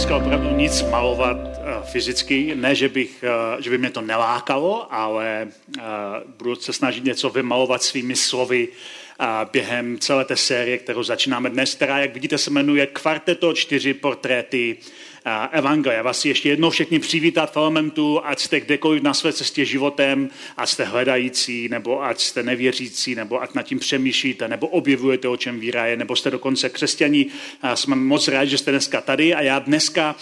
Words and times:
Dneska 0.00 0.16
opravdu 0.16 0.50
nic 0.56 0.82
malovat 0.82 1.36
eh, 1.36 1.86
fyzicky, 1.92 2.52
ne, 2.54 2.74
že, 2.74 2.88
bych, 2.88 3.24
eh, 3.24 3.62
že 3.62 3.70
by 3.70 3.78
mě 3.78 3.90
to 3.90 4.00
nelákalo, 4.00 4.94
ale 4.94 5.48
eh, 5.78 5.82
budu 6.38 6.56
se 6.56 6.72
snažit 6.72 7.04
něco 7.04 7.30
vymalovat 7.30 7.82
svými 7.82 8.16
slovy 8.16 8.68
během 9.52 9.98
celé 9.98 10.24
té 10.24 10.36
série, 10.36 10.78
kterou 10.78 11.02
začínáme 11.02 11.50
dnes, 11.50 11.74
která, 11.74 11.98
jak 11.98 12.14
vidíte, 12.14 12.38
se 12.38 12.50
jmenuje 12.50 12.86
Kvarteto 12.86 13.52
čtyři 13.52 13.94
portréty 13.94 14.76
Evangelia. 15.50 16.02
Vás 16.02 16.24
ještě 16.24 16.48
jednou 16.48 16.70
všechny 16.70 16.98
přivítat 16.98 17.52
v 17.52 17.56
elementu, 17.56 18.20
ať 18.24 18.40
jste 18.40 18.60
kdekoliv 18.60 19.02
na 19.02 19.14
své 19.14 19.32
cestě 19.32 19.64
životem, 19.64 20.30
ať 20.56 20.68
jste 20.68 20.84
hledající, 20.84 21.68
nebo 21.68 22.02
ať 22.02 22.20
jste 22.20 22.42
nevěřící, 22.42 23.14
nebo 23.14 23.42
ať 23.42 23.54
nad 23.54 23.62
tím 23.62 23.78
přemýšlíte, 23.78 24.48
nebo 24.48 24.66
objevujete, 24.66 25.28
o 25.28 25.36
čem 25.36 25.60
víra 25.60 25.86
je, 25.86 25.96
nebo 25.96 26.16
jste 26.16 26.30
dokonce 26.30 26.68
křesťaní. 26.68 27.26
Jsme 27.74 27.96
moc 27.96 28.28
rádi, 28.28 28.50
že 28.50 28.58
jste 28.58 28.70
dneska 28.70 29.00
tady 29.00 29.34
a 29.34 29.42
já 29.42 29.58
dneska 29.58 30.16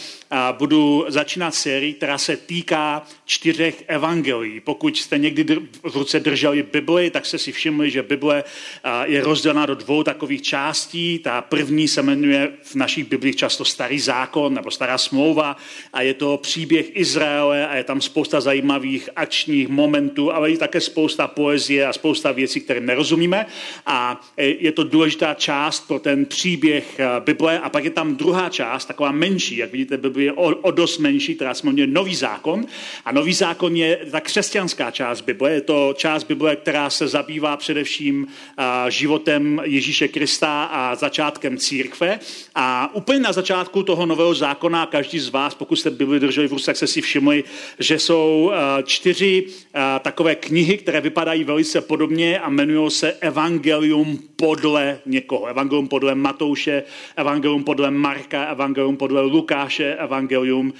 budu 0.52 1.04
začínat 1.08 1.54
sérii, 1.54 1.92
která 1.92 2.18
se 2.18 2.36
týká 2.36 3.06
čtyřech 3.24 3.84
evangelií. 3.86 4.60
Pokud 4.60 4.96
jste 4.96 5.18
někdy 5.18 5.56
v 5.83 5.96
ruce 5.96 6.20
drželi 6.20 6.62
Bibli, 6.62 7.10
tak 7.10 7.27
jste 7.27 7.38
si 7.38 7.52
všimli, 7.52 7.90
že 7.90 8.02
Bible 8.02 8.44
je 9.05 9.20
rozdělena 9.20 9.66
do 9.66 9.74
dvou 9.74 10.02
takových 10.02 10.42
částí. 10.42 11.18
Ta 11.18 11.40
první 11.40 11.88
se 11.88 12.02
jmenuje 12.02 12.50
v 12.62 12.74
našich 12.74 13.05
Biblích 13.05 13.36
často 13.36 13.64
Starý 13.64 14.00
zákon 14.00 14.55
nebo 14.55 14.70
Stará 14.89 14.98
smlouva 14.98 15.56
a 15.92 16.03
je 16.03 16.14
to 16.14 16.36
příběh 16.36 16.97
Izraele 16.97 17.69
a 17.69 17.77
je 17.77 17.84
tam 17.84 18.00
spousta 18.00 18.41
zajímavých 18.41 19.08
akčních 19.17 19.69
momentů, 19.69 20.33
ale 20.33 20.50
i 20.50 20.56
také 20.56 20.80
spousta 20.80 21.27
poezie 21.27 21.86
a 21.86 21.92
spousta 21.92 22.33
věcí, 22.33 22.61
které 22.61 22.80
nerozumíme. 22.80 23.47
A 23.86 24.20
je 24.36 24.72
to 24.72 24.84
důležitá 24.84 25.34
část 25.34 25.89
pro 25.89 25.98
ten 25.98 26.27
příběh 26.27 27.00
Bible. 27.20 27.58
A 27.58 27.69
pak 27.69 27.84
je 27.84 27.91
tam 27.91 28.17
druhá 28.17 28.48
část, 28.48 28.84
taková 28.84 29.12
menší, 29.12 29.56
jak 29.56 29.72
vidíte, 29.72 29.97
Bible 29.97 30.22
je 30.22 30.33
o, 30.33 30.45
o 30.45 30.70
dost 30.70 30.98
menší, 30.98 31.34
která 31.34 31.55
se 31.55 31.67
jmenuje 31.67 31.86
Nový 31.86 32.14
zákon. 32.14 32.64
A 33.05 33.12
Nový 33.12 33.33
zákon 33.33 33.77
je 33.77 34.00
ta 34.11 34.20
křesťanská 34.20 34.91
část 34.91 35.20
Bible. 35.20 35.52
Je 35.52 35.61
to 35.61 35.95
část 35.97 36.25
Bible, 36.25 36.56
která 36.56 36.91
se 36.91 37.08
zabývá 37.08 37.56
především 37.56 38.27
životem 38.89 39.61
Ježíše 39.64 40.08
Krista 40.08 40.64
a 40.64 40.95
začátkem 40.95 41.58
církve. 41.58 42.20
A 42.55 42.95
úplně 42.95 43.20
na 43.20 43.33
začátku 43.33 43.83
toho 43.83 44.06
nového 44.06 44.34
zákona, 44.34 44.77
každý 44.86 45.18
z 45.18 45.28
vás, 45.28 45.54
pokud 45.54 45.76
jste 45.76 45.90
Bibli 45.90 46.20
drželi 46.20 46.48
v 46.48 46.52
ruce, 46.52 46.66
tak 46.66 46.76
se 46.76 46.86
si 46.86 47.00
všimli, 47.00 47.44
že 47.78 47.98
jsou 47.98 48.52
čtyři 48.84 49.46
takové 50.02 50.34
knihy, 50.34 50.78
které 50.78 51.00
vypadají 51.00 51.44
velice 51.44 51.80
podobně 51.80 52.40
a 52.40 52.48
jmenují 52.48 52.90
se 52.90 53.12
Evangelium 53.12 54.18
podle 54.36 54.98
někoho. 55.06 55.46
Evangelium 55.46 55.88
podle 55.88 56.14
Matouše, 56.14 56.82
Evangelium 57.16 57.64
podle 57.64 57.90
Marka, 57.90 58.44
Evangelium 58.44 58.96
podle 58.96 59.20
Lukáše, 59.20 59.94
Evangelium 59.94 60.72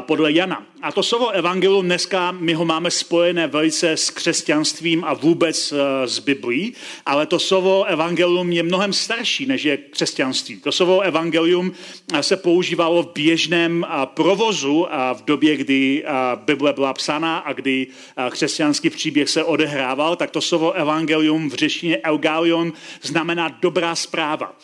podle 0.00 0.32
Jana. 0.32 0.66
A 0.82 0.92
to 0.92 1.02
slovo 1.02 1.30
Evangelium 1.30 1.86
dneska 1.86 2.32
my 2.32 2.54
ho 2.54 2.64
máme 2.64 2.90
spojené 2.90 3.46
velice 3.46 3.90
s 3.90 4.10
křesťanstvím 4.10 5.04
a 5.04 5.14
vůbec 5.14 5.74
s 6.04 6.18
Biblí, 6.18 6.74
ale 7.06 7.26
to 7.26 7.38
slovo 7.38 7.84
evangelium 7.84 8.52
je 8.52 8.62
mnohem 8.62 8.92
starší, 8.92 9.46
než 9.46 9.64
je 9.64 9.76
křesťanství. 9.76 10.60
To 10.60 10.72
slovo 10.72 11.00
evangelium 11.00 11.72
se 12.20 12.36
používalo 12.36 13.02
v 13.02 13.12
běžném 13.14 13.86
provozu 14.04 14.86
v 15.14 15.24
době, 15.24 15.56
kdy 15.56 16.04
Bible 16.34 16.72
byla 16.72 16.92
psaná 16.92 17.38
a 17.38 17.52
kdy 17.52 17.86
křesťanský 18.30 18.90
příběh 18.90 19.28
se 19.28 19.44
odehrával, 19.44 20.16
tak 20.16 20.30
to 20.30 20.40
slovo 20.40 20.72
evangelium 20.72 21.50
v 21.50 21.54
řeštině 21.54 21.98
eugalion 22.04 22.72
znamená 23.02 23.48
dobrá 23.48 23.94
zpráva 23.94 24.56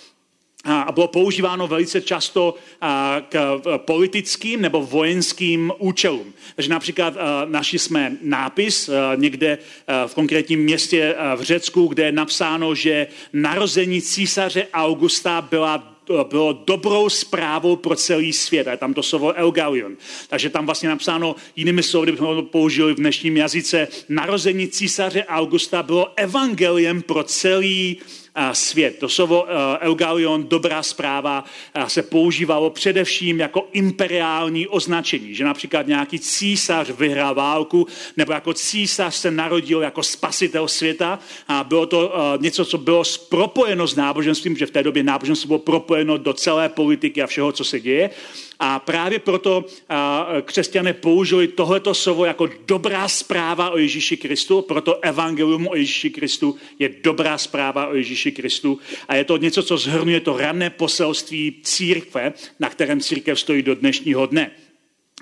a 0.64 0.92
bylo 0.92 1.08
používáno 1.08 1.66
velice 1.66 2.00
často 2.00 2.54
k 3.28 3.60
politickým 3.76 4.62
nebo 4.62 4.82
vojenským 4.82 5.72
účelům. 5.78 6.32
Takže 6.56 6.70
například 6.70 7.14
našli 7.48 7.78
jsme 7.78 8.16
nápis 8.22 8.90
někde 9.16 9.58
v 10.06 10.14
konkrétním 10.14 10.60
městě 10.60 11.14
v 11.36 11.42
Řecku, 11.42 11.86
kde 11.86 12.04
je 12.04 12.12
napsáno, 12.12 12.74
že 12.74 13.06
narození 13.32 14.02
císaře 14.02 14.66
Augusta 14.72 15.40
byla 15.40 15.94
bylo 16.28 16.52
dobrou 16.52 17.08
zprávou 17.08 17.76
pro 17.76 17.96
celý 17.96 18.32
svět. 18.32 18.68
A 18.68 18.70
je 18.70 18.76
tam 18.76 18.94
to 18.94 19.02
slovo 19.02 19.32
Eugalion. 19.32 19.96
Takže 20.28 20.50
tam 20.50 20.66
vlastně 20.66 20.88
napsáno 20.88 21.36
jinými 21.56 21.82
slovy, 21.82 22.04
kdybychom 22.04 22.36
to 22.36 22.42
použili 22.42 22.92
v 22.92 22.96
dnešním 22.96 23.36
jazyce, 23.36 23.88
narození 24.08 24.68
císaře 24.68 25.24
Augusta 25.24 25.82
bylo 25.82 26.12
evangeliem 26.16 27.02
pro 27.02 27.22
celý 27.22 27.98
svět. 28.52 28.98
To 28.98 29.08
slovo 29.08 29.46
eh, 29.48 29.78
Eugalion, 29.88 30.48
dobrá 30.48 30.82
zpráva, 30.82 31.44
eh, 31.74 31.88
se 31.88 32.02
používalo 32.02 32.70
především 32.70 33.40
jako 33.40 33.68
imperiální 33.72 34.68
označení, 34.68 35.34
že 35.34 35.44
například 35.44 35.86
nějaký 35.86 36.18
císař 36.18 36.90
vyhrál 36.90 37.34
válku, 37.34 37.86
nebo 38.16 38.32
jako 38.32 38.52
císař 38.52 39.14
se 39.14 39.30
narodil 39.30 39.82
jako 39.82 40.02
spasitel 40.02 40.68
světa 40.68 41.18
a 41.48 41.64
bylo 41.64 41.86
to 41.86 42.14
eh, 42.14 42.38
něco, 42.40 42.64
co 42.64 42.78
bylo 42.78 43.02
propojeno 43.28 43.86
s 43.86 43.96
náboženstvím, 43.96 44.56
že 44.56 44.66
v 44.66 44.70
té 44.70 44.82
době 44.82 45.02
náboženství 45.02 45.46
bylo 45.46 45.58
propojeno 45.58 46.18
do 46.18 46.32
celé 46.32 46.68
politiky 46.68 47.22
a 47.22 47.26
všeho, 47.26 47.52
co 47.52 47.64
se 47.64 47.80
děje. 47.80 48.10
A 48.60 48.78
právě 48.78 49.18
proto 49.18 49.64
křesťané 50.42 50.92
použili 50.92 51.48
tohleto 51.48 51.94
slovo 51.94 52.24
jako 52.24 52.48
dobrá 52.66 53.08
zpráva 53.08 53.70
o 53.70 53.78
Ježíši 53.78 54.16
Kristu, 54.16 54.62
proto 54.62 55.04
evangelium 55.04 55.68
o 55.68 55.74
Ježíši 55.74 56.10
Kristu 56.10 56.56
je 56.78 56.90
dobrá 57.02 57.38
zpráva 57.38 57.86
o 57.86 57.94
Ježíši 57.94 58.32
Kristu 58.32 58.78
a 59.08 59.16
je 59.16 59.24
to 59.24 59.36
něco, 59.36 59.62
co 59.62 59.78
zhrnuje 59.78 60.20
to 60.20 60.36
rané 60.36 60.70
poselství 60.70 61.60
církve, 61.62 62.32
na 62.60 62.68
kterém 62.68 63.00
církev 63.00 63.40
stojí 63.40 63.62
do 63.62 63.74
dnešního 63.74 64.26
dne. 64.26 64.50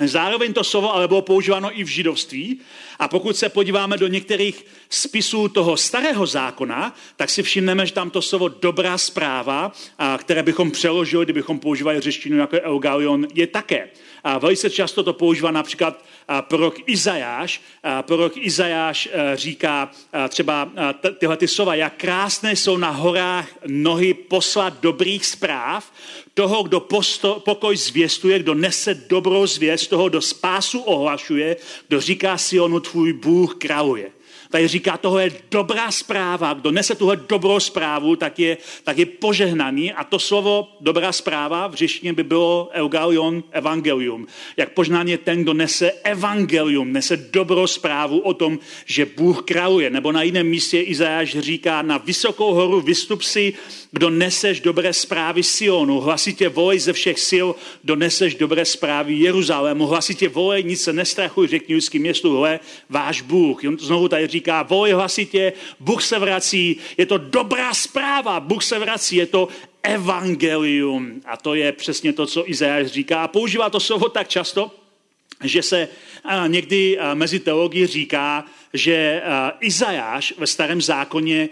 Zároveň 0.04 0.52
to 0.52 0.64
slovo 0.64 0.94
ale 0.94 1.08
bylo 1.08 1.22
používáno 1.22 1.80
i 1.80 1.84
v 1.84 1.88
židovství 1.88 2.60
a 2.98 3.08
pokud 3.08 3.36
se 3.36 3.48
podíváme 3.48 3.96
do 3.96 4.06
některých 4.06 4.66
spisů 4.90 5.48
toho 5.48 5.76
starého 5.76 6.26
zákona, 6.26 6.94
tak 7.16 7.30
si 7.30 7.42
všimneme, 7.42 7.86
že 7.86 7.92
tam 7.92 8.10
to 8.10 8.22
slovo 8.22 8.48
dobrá 8.48 8.98
zpráva, 8.98 9.72
které 10.18 10.42
bychom 10.42 10.70
přeložili, 10.70 11.24
kdybychom 11.24 11.58
používali 11.58 12.00
řeštinu 12.00 12.38
jako 12.38 12.56
eugalion, 12.56 13.26
je 13.34 13.46
také. 13.46 13.88
A 14.24 14.38
velice 14.38 14.70
často 14.70 15.02
to 15.02 15.12
používá 15.12 15.50
například 15.50 16.04
prorok 16.40 16.74
Izajáš. 16.86 17.60
Prorok 18.02 18.36
Izajáš 18.36 19.08
e, 19.12 19.36
říká 19.36 19.90
třeba 20.28 20.70
tyhle 21.18 21.36
ty 21.36 21.48
slova, 21.48 21.74
jak 21.74 21.96
krásné 21.96 22.56
jsou 22.56 22.76
na 22.76 22.90
horách 22.90 23.48
nohy 23.66 24.14
poslat 24.14 24.80
dobrých 24.80 25.26
zpráv, 25.26 25.92
toho, 26.34 26.62
kdo 26.62 26.80
posto, 26.80 27.42
pokoj 27.44 27.76
zvěstuje, 27.76 28.38
kdo 28.38 28.54
nese 28.54 28.94
dobrou 28.94 29.46
zvěst, 29.46 29.90
toho, 29.90 30.08
kdo 30.08 30.20
spásu 30.20 30.80
ohlašuje, 30.80 31.56
kdo 31.88 32.00
říká 32.00 32.38
Sionu, 32.38 32.80
tvůj 32.90 33.12
Bůh 33.12 33.54
králuje. 33.54 34.10
Tady 34.50 34.68
říká, 34.68 34.96
tohle 34.96 35.22
je 35.22 35.32
dobrá 35.50 35.90
zpráva. 35.90 36.54
Kdo 36.54 36.70
nese 36.70 36.94
tuhle 36.94 37.16
dobrou 37.16 37.60
zprávu, 37.60 38.16
tak 38.16 38.38
je, 38.38 38.56
tak 38.84 38.98
je 38.98 39.06
požehnaný. 39.06 39.92
A 39.92 40.04
to 40.04 40.18
slovo 40.18 40.68
dobrá 40.80 41.12
zpráva 41.12 41.66
v 41.66 41.74
řeštině 41.74 42.12
by 42.12 42.22
bylo 42.22 42.70
eugalion, 42.72 43.44
evangelium. 43.50 44.26
Jak 44.56 44.72
požehnání 44.72 45.10
je 45.10 45.18
ten, 45.18 45.42
kdo 45.42 45.54
nese 45.54 45.90
evangelium, 45.90 46.92
nese 46.92 47.16
dobrou 47.16 47.66
zprávu 47.66 48.18
o 48.18 48.34
tom, 48.34 48.58
že 48.84 49.06
Bůh 49.06 49.42
králuje. 49.42 49.90
Nebo 49.90 50.12
na 50.12 50.22
jiném 50.22 50.46
místě 50.46 50.80
Izajáš 50.80 51.38
říká, 51.38 51.82
na 51.82 51.98
vysokou 51.98 52.54
horu 52.54 52.80
vystup 52.80 53.22
si, 53.22 53.54
kdo 53.92 54.10
neseš 54.10 54.60
dobré 54.60 54.92
zprávy 54.92 55.42
Sionu. 55.42 56.00
Hlasitě 56.00 56.48
volej 56.48 56.78
ze 56.78 56.92
všech 56.92 57.20
sil, 57.30 57.48
kdo 57.82 57.96
neseš 57.96 58.34
dobré 58.34 58.64
zprávy 58.64 59.14
Jeruzalému. 59.14 59.86
Hlasitě 59.86 60.28
volej, 60.28 60.64
nic 60.64 60.82
se 60.82 60.92
nestrachuj, 60.92 61.48
řekni 61.48 61.78
městu, 61.98 62.36
hle, 62.36 62.60
váš 62.88 63.22
Bůh. 63.22 63.60
Znovu 63.78 64.08
tady 64.08 64.28
volej 64.62 64.92
hlasitě, 64.92 65.52
Bůh 65.80 66.02
se 66.02 66.18
vrací, 66.18 66.76
je 66.96 67.06
to 67.06 67.18
dobrá 67.18 67.74
zpráva, 67.74 68.40
Bůh 68.40 68.64
se 68.64 68.78
vrací, 68.78 69.16
je 69.16 69.26
to 69.26 69.48
evangelium. 69.82 71.20
A 71.24 71.36
to 71.36 71.54
je 71.54 71.72
přesně 71.72 72.12
to, 72.12 72.26
co 72.26 72.50
Izajáš 72.50 72.86
říká. 72.86 73.22
A 73.22 73.28
používá 73.28 73.70
to 73.70 73.80
slovo 73.80 74.08
tak 74.08 74.28
často, 74.28 74.70
že 75.44 75.62
se 75.62 75.88
někdy 76.46 76.98
mezi 77.14 77.40
teologií 77.40 77.86
říká, 77.86 78.44
že 78.72 79.22
Izajáš 79.60 80.34
ve 80.38 80.46
starém 80.46 80.82
zákoně 80.82 81.48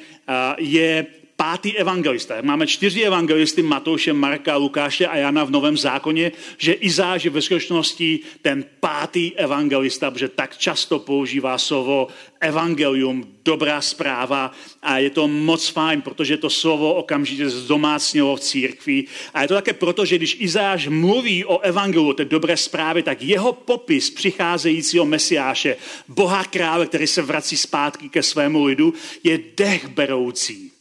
je 0.59 1.07
pátý 1.37 1.77
evangelista. 1.77 2.35
Máme 2.43 2.67
čtyři 2.67 3.03
evangelisty, 3.03 3.63
Matouše, 3.63 4.13
Marka, 4.13 4.57
Lukáše 4.57 5.07
a 5.07 5.17
Jana 5.17 5.45
v 5.45 5.51
Novém 5.51 5.77
zákoně, 5.77 6.33
že 6.59 6.73
Izáš 6.73 7.25
je 7.25 7.31
ve 7.31 7.43
skutečnosti 7.43 8.21
ten 8.43 8.65
pátý 8.81 9.37
evangelista, 9.37 10.11
protože 10.11 10.29
tak 10.29 10.57
často 10.57 10.99
používá 10.99 11.59
slovo 11.59 12.09
evangelium, 12.41 13.29
dobrá 13.45 13.81
zpráva 13.81 14.53
a 14.83 14.99
je 14.99 15.11
to 15.11 15.29
moc 15.29 15.69
fajn, 15.69 16.03
protože 16.03 16.37
to 16.37 16.51
slovo 16.51 16.95
okamžitě 16.95 17.49
zdomácnilo 17.49 18.37
v 18.37 18.41
církvi. 18.41 19.05
A 19.35 19.43
je 19.43 19.49
to 19.49 19.55
také 19.55 19.73
proto, 19.73 20.05
že 20.05 20.17
když 20.17 20.37
Izáš 20.41 20.89
mluví 20.89 21.45
o 21.45 21.59
evangeliu, 21.59 22.13
té 22.13 22.25
dobré 22.25 22.57
zprávě, 22.57 23.03
tak 23.03 23.23
jeho 23.23 23.53
popis 23.53 24.11
přicházejícího 24.11 25.05
mesiáše, 25.05 25.77
boha 26.09 26.45
krále, 26.45 26.87
který 26.87 27.07
se 27.07 27.23
vrací 27.23 27.57
zpátky 27.57 28.09
ke 28.09 28.23
svému 28.23 28.65
lidu, 28.65 28.95
je 29.25 29.41
dechberoucí. 29.57 30.74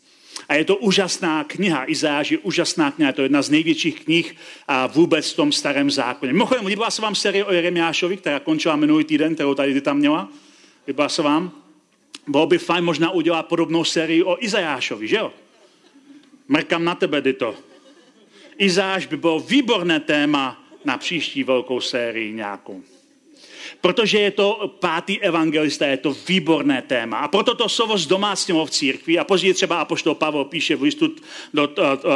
A 0.49 0.55
je 0.55 0.65
to 0.65 0.75
úžasná 0.75 1.43
kniha. 1.43 1.89
Izáš 1.89 2.31
je 2.31 2.37
úžasná 2.37 2.91
kniha. 2.91 3.09
Je 3.09 3.13
to 3.13 3.21
jedna 3.21 3.41
z 3.41 3.49
největších 3.49 4.03
knih 4.03 4.35
a 4.67 4.87
vůbec 4.87 5.31
v 5.31 5.35
tom 5.35 5.51
starém 5.51 5.91
zákoně. 5.91 6.33
Mimochodem, 6.33 6.65
líbila 6.65 6.91
se 6.91 7.01
vám 7.01 7.15
série 7.15 7.45
o 7.45 7.53
Jeremiášovi, 7.53 8.17
která 8.17 8.39
končila 8.39 8.75
minulý 8.75 9.03
týden, 9.03 9.35
kterou 9.35 9.53
tady 9.53 9.81
tam 9.81 9.97
měla? 9.97 10.29
Líbila 10.87 11.09
se 11.09 11.21
vám? 11.21 11.51
Bylo 12.27 12.45
by 12.45 12.57
fajn 12.57 12.83
možná 12.85 13.11
udělat 13.11 13.47
podobnou 13.47 13.83
sérii 13.83 14.23
o 14.23 14.37
Izajášovi, 14.39 15.07
že 15.07 15.15
jo? 15.15 15.33
Mrkám 16.47 16.85
na 16.85 16.95
tebe, 16.95 17.21
Dito. 17.21 17.55
Izáš 18.57 19.05
by 19.05 19.17
bylo 19.17 19.39
výborné 19.39 19.99
téma 19.99 20.63
na 20.85 20.97
příští 20.97 21.43
velkou 21.43 21.81
sérii 21.81 22.33
nějakou 22.33 22.81
protože 23.81 24.19
je 24.19 24.31
to 24.31 24.73
pátý 24.79 25.19
evangelista, 25.21 25.85
je 25.85 25.97
to 25.97 26.15
výborné 26.27 26.81
téma. 26.81 27.17
A 27.17 27.27
proto 27.27 27.55
to 27.55 27.69
slovo 27.69 27.97
zdomácnilo 27.97 28.65
v 28.65 28.71
církvi 28.71 29.19
a 29.19 29.23
později 29.23 29.53
třeba 29.53 29.81
Apoštol 29.81 30.15
Pavel 30.15 30.45
píše 30.45 30.75
v 30.75 30.81
listu 30.81 31.15
do, 31.53 31.69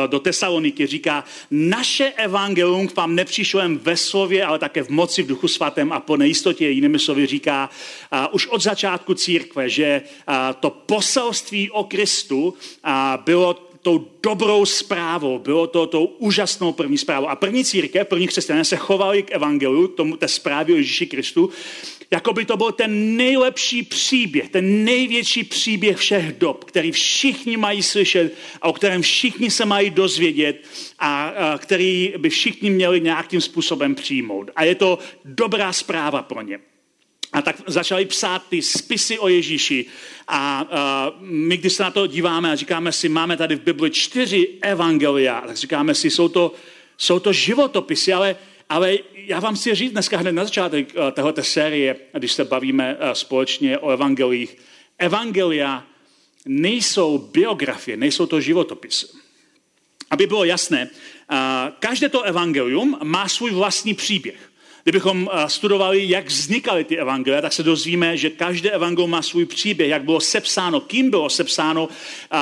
do 0.07 0.19
Tesaloniky, 0.19 0.85
říká, 0.85 1.23
naše 1.51 2.11
evangelium 2.15 2.88
vám 2.95 3.15
nepřišlo 3.15 3.59
jen 3.59 3.77
ve 3.77 3.97
slově, 3.97 4.45
ale 4.45 4.59
také 4.59 4.83
v 4.83 4.89
moci, 4.89 5.23
v 5.23 5.27
duchu 5.27 5.47
svatém 5.47 5.91
a 5.91 5.99
po 5.99 6.17
nejistotě. 6.17 6.69
Jinými 6.69 6.99
slovy 6.99 7.25
říká 7.25 7.69
a, 8.11 8.33
už 8.33 8.47
od 8.47 8.61
začátku 8.61 9.13
církve, 9.13 9.69
že 9.69 10.01
to 10.59 10.69
poselství 10.69 11.71
o 11.71 11.83
Kristu 11.83 12.53
bylo 13.25 13.67
tou 13.81 14.07
dobrou 14.24 14.65
zprávou, 14.65 15.39
bylo 15.39 15.68
to 15.68 15.88
tou 15.88 16.06
úžasnou 16.06 16.74
první 16.74 16.97
zprávou. 16.97 17.27
A 17.29 17.35
první 17.35 17.65
církev, 17.65 18.07
první 18.07 18.27
křesťané 18.27 18.65
se 18.65 18.75
chovali 18.75 19.24
k 19.24 19.31
evangeliu, 19.31 19.88
k 19.88 19.95
tomu 19.95 20.18
té 20.18 20.27
zprávě 20.27 20.75
o 20.75 20.77
Ježíši 20.77 21.06
Kristu, 21.06 21.50
jako 22.12 22.33
by 22.33 22.45
to 22.45 22.57
byl 22.57 22.71
ten 22.71 23.18
nejlepší 23.18 23.83
příběh, 23.83 24.50
ten 24.50 24.85
největší 24.85 25.44
příběh 25.44 25.97
všech 25.97 26.33
dob, 26.38 26.63
který 26.63 26.91
všichni 26.91 27.57
mají 27.57 27.83
slyšet 27.83 28.33
a 28.62 28.68
o 28.68 28.74
kterém 28.74 29.01
všichni 29.01 29.51
se 29.51 29.65
mají 29.65 29.89
dozvědět 29.89 30.63
a, 31.00 31.27
a 31.27 31.57
který 31.57 32.13
by 32.18 32.30
všichni 32.30 32.69
měli 32.69 33.01
nějakým 33.01 33.41
způsobem 33.41 33.95
přijmout. 33.95 34.51
A 34.56 34.63
je 34.63 34.75
to 34.75 35.00
dobrá 35.25 35.73
zpráva 35.73 36.21
pro 36.21 36.41
ně. 36.41 36.59
A 37.33 37.41
tak 37.41 37.56
začali 37.68 38.06
psát 38.06 38.44
ty 38.50 38.62
spisy 38.62 39.19
o 39.19 39.27
Ježíši. 39.27 39.85
A, 40.27 40.68
a 40.71 41.12
my, 41.19 41.57
když 41.57 41.74
se 41.74 41.83
na 41.83 41.91
to 41.91 42.07
díváme 42.07 42.51
a 42.51 42.56
říkáme 42.56 42.91
si, 42.91 43.09
máme 43.09 43.38
tady 43.38 43.56
v 43.56 43.62
Bibli 43.62 43.91
čtyři 43.91 44.50
evangelia, 44.62 45.44
tak 45.47 45.57
říkáme 45.57 45.95
si, 45.95 46.09
jsou 46.09 46.29
to, 46.29 46.53
jsou 46.97 47.19
to 47.19 47.33
životopisy, 47.33 48.13
ale, 48.13 48.35
ale 48.69 48.97
já 49.15 49.39
vám 49.39 49.56
chci 49.56 49.75
říct 49.75 49.91
dneska 49.91 50.18
hned 50.18 50.31
na 50.31 50.44
začátek 50.44 50.94
této 51.12 51.44
série, 51.44 51.95
když 52.13 52.31
se 52.31 52.45
bavíme 52.45 52.97
společně 53.13 53.77
o 53.77 53.89
evangelích. 53.89 54.57
Evangelia 54.97 55.88
nejsou 56.45 57.18
biografie, 57.18 57.97
nejsou 57.97 58.25
to 58.25 58.41
životopisy. 58.41 59.07
Aby 60.09 60.27
bylo 60.27 60.44
jasné, 60.44 60.89
každé 61.80 62.09
to 62.09 62.21
evangelium 62.21 63.00
má 63.03 63.27
svůj 63.27 63.51
vlastní 63.51 63.94
příběh. 63.94 64.51
Kdybychom 64.88 65.30
eh, 65.31 65.50
studovali, 65.50 66.10
jak 66.10 66.28
vznikaly 66.28 66.84
ty 66.84 66.98
evangelia, 66.98 67.42
tak 67.42 67.54
se 67.54 67.63
dozvíme, 67.63 68.18
že 68.18 68.30
každé 68.30 68.72
evangelium 68.72 69.12
má 69.12 69.22
svůj 69.22 69.45
příběh, 69.45 69.89
jak 69.89 70.04
bylo 70.04 70.19
sepsáno, 70.19 70.80
kým 70.80 71.10
bylo 71.10 71.30
sepsáno, 71.30 71.89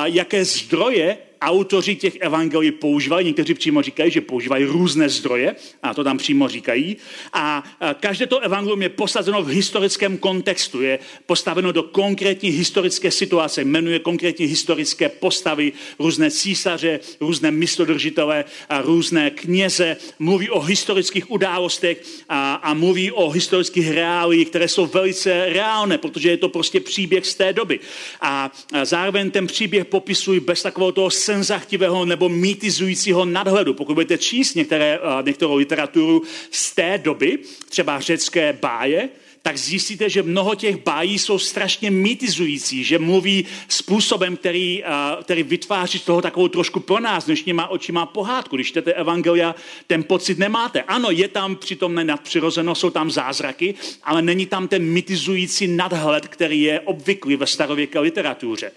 jaké 0.06 0.46
zdroje 0.46 1.18
autoři 1.42 1.96
těch 1.96 2.16
evangelií 2.20 2.72
používali, 2.72 3.26
někteří 3.26 3.54
přímo 3.54 3.82
říkají, 3.82 4.12
že 4.12 4.22
používají 4.22 4.66
různé 4.66 5.10
zdroje, 5.10 5.56
a 5.84 5.94
to 5.94 6.04
tam 6.04 6.18
přímo 6.18 6.48
říkají. 6.48 6.98
A 7.34 7.64
každé 8.00 8.28
to 8.28 8.40
evangelium 8.40 8.82
je 8.82 8.90
posazeno 8.90 9.44
v 9.44 9.48
historickém 9.48 10.18
kontextu, 10.18 10.82
je 10.82 11.00
postaveno 11.26 11.72
do 11.72 11.84
konkrétní 11.84 12.50
historické 12.50 13.12
situace, 13.12 13.64
jmenuje 13.64 14.00
konkrétní 14.00 14.46
historické 14.46 15.10
postavy, 15.10 15.72
různé 16.00 16.32
císaře, 16.32 17.00
různé 17.20 17.52
místodržitele, 17.52 18.46
a 18.70 18.82
různé 18.82 19.30
kněze, 19.30 19.98
mluví 20.20 20.50
o 20.50 20.60
historických 20.60 21.32
událostech 21.32 22.04
a, 22.30 22.54
a 22.54 22.74
mluví 22.74 23.12
o 23.12 23.30
historických 23.30 23.92
reálích, 23.92 24.50
které 24.50 24.68
jsou 24.68 24.86
velice 24.86 25.46
reálné, 25.50 25.98
protože 25.98 26.30
je 26.30 26.38
to 26.38 26.50
prostě 26.50 26.80
příběh 26.80 27.26
z 27.26 27.36
té 27.36 27.54
doby. 27.54 27.80
A, 28.22 28.52
a 28.74 28.86
zároveň 28.86 29.32
ten 29.32 29.48
příběh 29.48 29.86
popisují 29.86 30.40
bez 30.40 30.62
takového 30.62 30.92
toho 30.92 31.10
senzachtivého 31.36 32.06
nebo 32.06 32.30
mýtizujícího 32.30 33.26
nadhledu. 33.26 33.74
Pokud 33.74 33.94
budete 33.94 34.18
číst 34.18 34.56
některé, 34.56 35.00
eh, 35.00 35.24
některou 35.24 35.56
literaturu 35.56 36.22
z 36.52 36.76
té 36.76 36.98
doby, 36.98 37.40
třeba 37.70 38.00
řecké 38.00 38.54
báje, 38.62 39.10
tak 39.46 39.58
zjistíte, 39.58 40.10
že 40.10 40.24
mnoho 40.24 40.56
těch 40.56 40.84
bájí 40.84 41.20
jsou 41.20 41.40
strašně 41.40 41.92
mýtizující, 41.92 42.84
že 42.84 43.00
mluví 43.00 43.46
způsobem, 43.68 44.38
který, 44.38 44.84
který 45.24 45.44
vytváří 45.44 46.00
z 46.00 46.02
toho 46.02 46.22
takovou 46.22 46.48
trošku 46.48 46.80
pro 46.80 47.00
nás 47.00 47.26
dnešníma 47.26 47.68
očima 47.68 48.06
pohádku. 48.06 48.56
Když 48.56 48.68
čtete 48.68 48.94
Evangelia, 48.94 49.56
ten 49.88 50.04
pocit 50.04 50.38
nemáte. 50.38 50.82
Ano, 50.82 51.12
je 51.12 51.28
tam 51.28 51.56
přitom 51.56 51.96
nadpřirozeno, 51.96 52.76
jsou 52.76 52.90
tam 52.90 53.12
zázraky, 53.12 53.76
ale 54.04 54.22
není 54.22 54.46
tam 54.46 54.68
ten 54.68 54.84
mýtizující 54.84 55.68
nadhled, 55.68 56.28
který 56.28 56.62
je 56.62 56.80
obvyklý 56.80 57.36
ve 57.36 57.48
starověké 57.48 58.00
literatuře. 58.00 58.72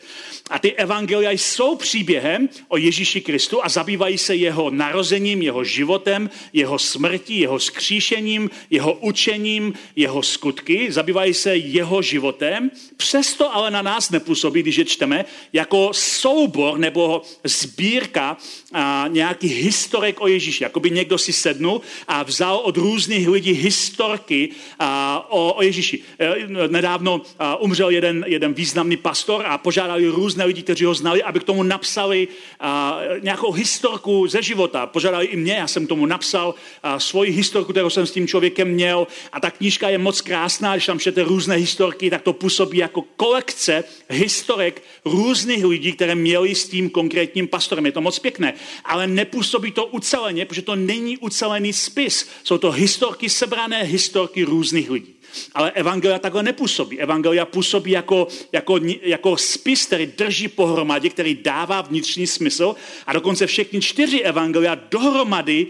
A 0.50 0.58
ty 0.58 0.72
Evangelia 0.72 1.30
jsou 1.30 1.76
příběhem 1.76 2.48
o 2.68 2.76
Ježíši 2.76 3.20
Kristu 3.20 3.64
a 3.64 3.68
zabývají 3.68 4.18
se 4.18 4.34
jeho 4.34 4.70
narozením, 4.70 5.42
jeho 5.42 5.64
životem, 5.64 6.30
jeho 6.52 6.78
smrtí, 6.78 7.40
jeho 7.40 7.58
skříšením, 7.58 8.50
jeho 8.70 8.92
učením, 8.92 9.72
jeho 9.96 10.22
skutkem 10.22 10.57
skutky, 10.58 10.92
zabývají 10.92 11.34
se 11.34 11.56
jeho 11.56 12.02
životem, 12.02 12.70
přesto 12.96 13.54
ale 13.54 13.70
na 13.70 13.82
nás 13.82 14.10
nepůsobí, 14.10 14.62
když 14.62 14.76
je 14.76 14.84
čteme, 14.84 15.24
jako 15.52 15.90
soubor 15.92 16.78
nebo 16.78 17.22
sbírka 17.44 18.36
a, 18.72 19.04
nějaký 19.08 19.48
historek 19.48 20.20
o 20.20 20.26
Ježíši. 20.26 20.64
Jako 20.64 20.80
by 20.80 20.90
někdo 20.90 21.18
si 21.18 21.32
sednul 21.32 21.80
a 22.08 22.22
vzal 22.22 22.56
od 22.56 22.76
různých 22.76 23.28
lidí 23.28 23.52
historky 23.52 24.50
a, 24.78 25.26
o, 25.30 25.52
o 25.52 25.62
Ježíši. 25.62 26.00
E, 26.18 26.68
nedávno 26.68 27.22
a, 27.38 27.56
umřel 27.56 27.90
jeden, 27.90 28.24
jeden 28.26 28.54
významný 28.54 28.96
pastor 28.96 29.46
a 29.46 29.58
požádali 29.58 30.08
různé 30.08 30.44
lidi, 30.44 30.62
kteří 30.62 30.84
ho 30.84 30.94
znali, 30.94 31.22
aby 31.22 31.40
k 31.40 31.44
tomu 31.44 31.62
napsali 31.62 32.28
a, 32.60 32.98
nějakou 33.20 33.52
historku 33.52 34.26
ze 34.26 34.42
života. 34.42 34.86
Požádali 34.86 35.26
i 35.26 35.36
mě, 35.36 35.52
já 35.52 35.66
jsem 35.66 35.86
tomu 35.86 36.06
napsal 36.06 36.54
a, 36.82 36.98
svoji 36.98 37.30
historku, 37.30 37.72
kterou 37.72 37.90
jsem 37.90 38.06
s 38.06 38.10
tím 38.12 38.26
člověkem 38.26 38.68
měl 38.68 39.06
a 39.32 39.40
ta 39.40 39.50
knížka 39.50 39.88
je 39.88 39.98
moc 39.98 40.20
krásná 40.20 40.47
krásná, 40.48 40.74
když 40.74 40.86
tam 40.86 40.98
čtete 40.98 41.22
různé 41.22 41.56
historky, 41.56 42.10
tak 42.10 42.22
to 42.22 42.32
působí 42.32 42.78
jako 42.78 43.02
kolekce 43.16 43.84
historek 44.08 44.82
různých 45.04 45.64
lidí, 45.64 45.92
které 45.92 46.14
měli 46.14 46.54
s 46.54 46.68
tím 46.68 46.90
konkrétním 46.90 47.48
pastorem. 47.48 47.86
Je 47.86 47.92
to 47.92 48.00
moc 48.00 48.18
pěkné, 48.18 48.54
ale 48.84 49.06
nepůsobí 49.06 49.72
to 49.72 49.86
uceleně, 49.86 50.44
protože 50.44 50.62
to 50.62 50.76
není 50.76 51.18
ucelený 51.18 51.72
spis. 51.72 52.28
Jsou 52.44 52.58
to 52.58 52.70
historky, 52.70 53.28
sebrané 53.28 53.82
historky 53.82 54.44
různých 54.44 54.90
lidí. 54.90 55.14
Ale 55.54 55.70
Evangelia 55.70 56.18
takhle 56.18 56.42
nepůsobí. 56.42 57.00
Evangelia 57.00 57.44
působí 57.44 57.90
jako, 57.90 58.28
jako, 58.52 58.80
jako 59.02 59.36
spis, 59.36 59.86
který 59.86 60.06
drží 60.06 60.48
pohromadě, 60.48 61.10
který 61.10 61.34
dává 61.34 61.82
vnitřní 61.82 62.26
smysl 62.26 62.74
a 63.06 63.12
dokonce 63.12 63.46
všechny 63.46 63.80
čtyři 63.80 64.20
Evangelia 64.20 64.74
dohromady 64.74 65.66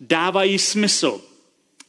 dávají 0.00 0.58
smysl. 0.58 1.31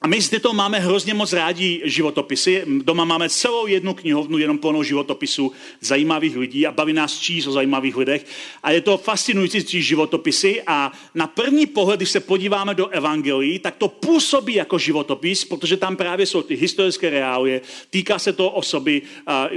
A 0.03 0.07
my 0.07 0.21
zde 0.21 0.39
to 0.39 0.53
máme 0.53 0.79
hrozně 0.79 1.13
moc 1.13 1.33
rádi 1.33 1.81
životopisy. 1.83 2.63
Doma 2.83 3.05
máme 3.05 3.29
celou 3.29 3.67
jednu 3.67 3.93
knihovnu 3.93 4.37
jenom 4.37 4.57
plnou 4.57 4.83
životopisů 4.83 5.51
zajímavých 5.81 6.37
lidí 6.37 6.67
a 6.67 6.71
baví 6.71 6.93
nás 6.93 7.19
číst 7.19 7.47
o 7.47 7.51
zajímavých 7.51 7.97
lidech. 7.97 8.25
A 8.63 8.71
je 8.71 8.81
to 8.81 8.97
fascinující 8.97 9.81
životopisy 9.81 10.61
a 10.67 10.91
na 11.15 11.27
první 11.27 11.65
pohled, 11.65 11.99
když 11.99 12.09
se 12.09 12.19
podíváme 12.19 12.75
do 12.75 12.87
evangelií, 12.87 13.59
tak 13.59 13.75
to 13.75 13.87
působí 13.87 14.53
jako 14.53 14.77
životopis, 14.77 15.45
protože 15.45 15.77
tam 15.77 15.95
právě 15.95 16.25
jsou 16.25 16.41
ty 16.41 16.55
historické 16.55 17.09
reálie, 17.09 17.61
týká 17.89 18.19
se 18.19 18.33
to 18.33 18.49
osoby, 18.49 19.01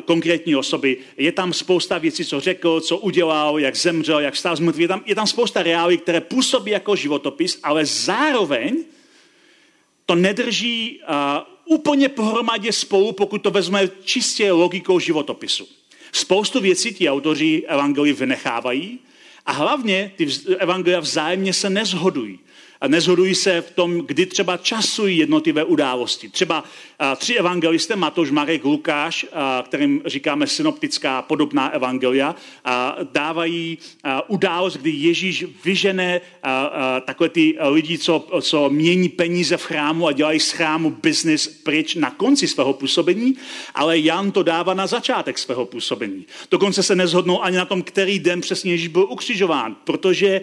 konkrétní 0.04 0.56
osoby. 0.56 0.96
Je 1.16 1.32
tam 1.32 1.52
spousta 1.52 1.98
věcí, 1.98 2.24
co 2.24 2.40
řekl, 2.40 2.80
co 2.80 2.98
udělal, 2.98 3.58
jak 3.58 3.76
zemřel, 3.76 4.20
jak 4.20 4.36
stál 4.36 4.56
z 4.56 4.60
mrtvých. 4.60 4.82
Je 4.82 4.88
tam, 4.88 5.02
je 5.06 5.14
tam 5.14 5.26
spousta 5.26 5.62
reálií, 5.62 5.98
které 5.98 6.20
působí 6.20 6.70
jako 6.70 6.96
životopis, 6.96 7.58
ale 7.62 7.86
zároveň 7.86 8.84
to 10.06 10.14
nedrží 10.14 11.00
uh, 11.00 11.74
úplně 11.76 12.08
pohromadě 12.08 12.72
spolu, 12.72 13.12
pokud 13.12 13.38
to 13.38 13.50
vezme 13.50 13.88
čistě 14.04 14.52
logikou 14.52 14.98
životopisu. 14.98 15.68
Spoustu 16.12 16.60
věcí 16.60 16.94
ti 16.94 17.10
autoři 17.10 17.62
evangelii 17.66 18.12
vynechávají 18.12 18.98
A 19.46 19.52
hlavně 19.52 20.12
ty 20.16 20.28
evangelia 20.58 21.00
vzájemně 21.00 21.52
se 21.52 21.70
nezhodují 21.70 22.38
a 22.80 22.88
nezhodují 22.88 23.34
se 23.34 23.60
v 23.60 23.70
tom, 23.70 23.98
kdy 23.98 24.26
třeba 24.26 24.56
časují 24.56 25.18
jednotlivé 25.18 25.64
události. 25.64 26.28
Třeba 26.28 26.64
tři 27.16 27.34
evangelisté, 27.34 27.96
Matouš, 27.96 28.30
Marek, 28.30 28.64
Lukáš, 28.64 29.26
kterým 29.64 30.02
říkáme 30.06 30.46
synoptická 30.46 31.22
podobná 31.22 31.68
evangelia, 31.68 32.34
dávají 33.12 33.78
událost, 34.28 34.76
kdy 34.76 34.90
Ježíš 34.90 35.44
a, 35.54 36.20
takové 37.00 37.28
ty 37.28 37.56
lidi, 37.60 37.98
co, 37.98 38.26
co 38.40 38.70
mění 38.70 39.08
peníze 39.08 39.56
v 39.56 39.62
chrámu 39.64 40.06
a 40.06 40.12
dělají 40.12 40.40
z 40.40 40.50
chrámu 40.50 40.90
business 40.90 41.48
pryč 41.48 41.94
na 41.94 42.10
konci 42.10 42.48
svého 42.48 42.72
působení, 42.72 43.34
ale 43.74 43.98
Jan 43.98 44.32
to 44.32 44.42
dává 44.42 44.74
na 44.74 44.86
začátek 44.86 45.38
svého 45.38 45.66
působení. 45.66 46.26
Dokonce 46.50 46.82
se 46.82 46.94
nezhodnou 46.94 47.42
ani 47.42 47.56
na 47.56 47.64
tom, 47.64 47.82
který 47.82 48.18
den 48.18 48.40
přesně 48.40 48.72
Ježíš 48.72 48.88
byl 48.88 49.06
ukřižován, 49.10 49.76
protože 49.84 50.40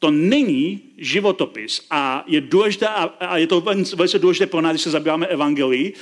to 0.00 0.10
není 0.10 0.80
životopis 0.98 1.86
a 1.90 2.24
je 2.26 2.40
důležité, 2.40 2.86
a 2.88 3.36
je 3.36 3.46
to 3.46 3.60
velice 3.96 4.18
důležité 4.18 4.46
pro 4.46 4.60
nás, 4.60 4.72
když 4.72 4.82
se 4.82 4.90
zabýváme 4.90 5.26
evangelii. 5.26 5.92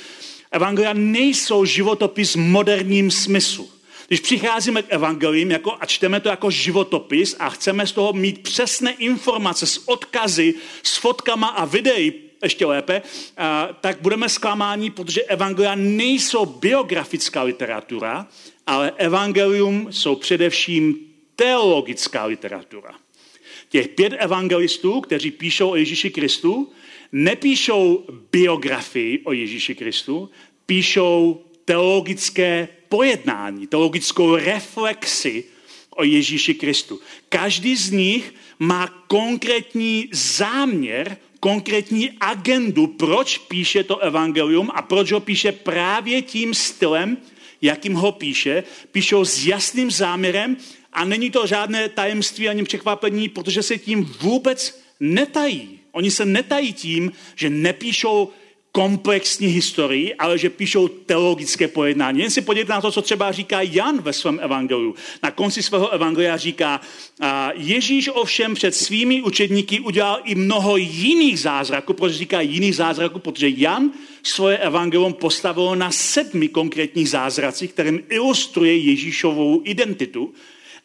Evangelia 0.51 0.93
nejsou 0.93 1.65
životopis 1.65 2.35
v 2.35 2.39
moderním 2.39 3.11
smyslu. 3.11 3.69
Když 4.09 4.21
přicházíme 4.21 4.83
k 4.83 4.87
evangelím 4.89 5.51
jako, 5.51 5.77
a 5.81 5.87
čteme 5.87 6.21
to 6.21 6.29
jako 6.29 6.51
životopis 6.51 7.37
a 7.39 7.51
chceme 7.51 7.87
z 7.87 7.93
toho 7.93 8.13
mít 8.13 8.43
přesné 8.43 8.93
informace 8.93 9.67
s 9.67 9.89
odkazy, 9.89 10.55
s 10.83 10.97
fotkama 10.97 11.47
a 11.47 11.65
videí, 11.65 12.13
ještě 12.43 12.67
lépe, 12.67 13.03
tak 13.81 13.99
budeme 14.01 14.29
zklamáni, 14.29 14.91
protože 14.91 15.23
evangelia 15.23 15.75
nejsou 15.75 16.47
biografická 16.47 17.43
literatura, 17.43 18.27
ale 18.67 18.93
evangelium 18.97 19.89
jsou 19.91 20.15
především 20.15 20.97
teologická 21.37 22.25
literatura. 22.25 22.95
Těch 23.69 23.89
pět 23.89 24.13
evangelistů, 24.19 25.01
kteří 25.01 25.31
píšou 25.31 25.71
o 25.71 25.77
Ježíši 25.77 26.11
Kristu, 26.11 26.73
nepíšou 27.13 28.05
biografii 28.33 29.19
o 29.25 29.33
Ježíši 29.33 29.75
Kristu, 29.75 30.31
píšou 30.67 31.45
teologické 31.65 32.69
pojednání, 32.89 33.67
teologickou 33.67 34.37
reflexi 34.37 35.45
o 35.91 36.05
Ježíši 36.05 36.55
Kristu. 36.55 37.01
Každý 37.29 37.77
z 37.77 37.91
nich 37.91 38.35
má 38.59 38.87
konkrétní 38.87 40.09
záměr, 40.13 41.17
konkrétní 41.41 42.11
agendu, 42.21 42.87
proč 42.87 43.39
píše 43.39 43.85
to 43.85 43.99
evangelium 43.99 44.71
a 44.75 44.83
proč 44.83 45.13
ho 45.13 45.21
píše 45.21 45.53
právě 45.53 46.23
tím 46.23 46.55
stylem, 46.55 47.17
jakým 47.63 47.95
ho 47.95 48.13
píše. 48.13 48.65
Píšou 48.93 49.25
s 49.25 49.47
jasným 49.47 49.91
záměrem 49.91 50.57
a 50.93 51.05
není 51.05 51.31
to 51.31 51.47
žádné 51.47 51.89
tajemství 51.89 52.49
ani 52.49 52.65
překvapení, 52.65 53.29
protože 53.29 53.63
se 53.63 53.79
tím 53.79 54.05
vůbec 54.05 54.81
netají. 55.01 55.79
Oni 55.93 56.11
se 56.11 56.25
netají 56.25 56.73
tím, 56.73 57.13
že 57.35 57.51
nepíšou 57.51 58.33
komplexní 58.73 59.47
historii, 59.47 60.15
ale 60.15 60.39
že 60.39 60.51
píšou 60.51 60.89
teologické 60.89 61.69
pojednání. 61.69 62.21
Jen 62.21 62.31
si 62.31 62.41
podívejte 62.41 62.73
na 62.73 62.81
to, 62.81 62.93
co 62.93 63.03
třeba 63.03 63.33
říká 63.33 63.63
Jan 63.63 64.03
ve 64.03 64.13
svém 64.13 64.41
evangeliu. 64.43 64.95
Na 65.23 65.31
konci 65.31 65.63
svého 65.63 65.91
evangelia 65.91 66.37
říká, 66.37 66.81
Ježíš 67.55 68.11
ovšem 68.13 68.55
před 68.55 68.75
svými 68.75 69.23
učedníky 69.23 69.81
udělal 69.81 70.21
i 70.25 70.35
mnoho 70.35 70.77
jiných 70.77 71.41
zázraků. 71.41 71.93
Proč 71.93 72.13
říká 72.13 72.41
jiných 72.41 72.77
zázraků? 72.77 73.19
Protože 73.19 73.49
Jan 73.49 73.91
svoje 74.23 74.59
evangelium 74.59 75.13
postavil 75.13 75.77
na 75.77 75.91
sedmi 75.91 76.49
konkrétních 76.49 77.11
zázracích, 77.11 77.73
kterým 77.73 78.03
ilustruje 78.09 78.79
Ježíšovou 78.79 79.63
identitu 79.65 80.35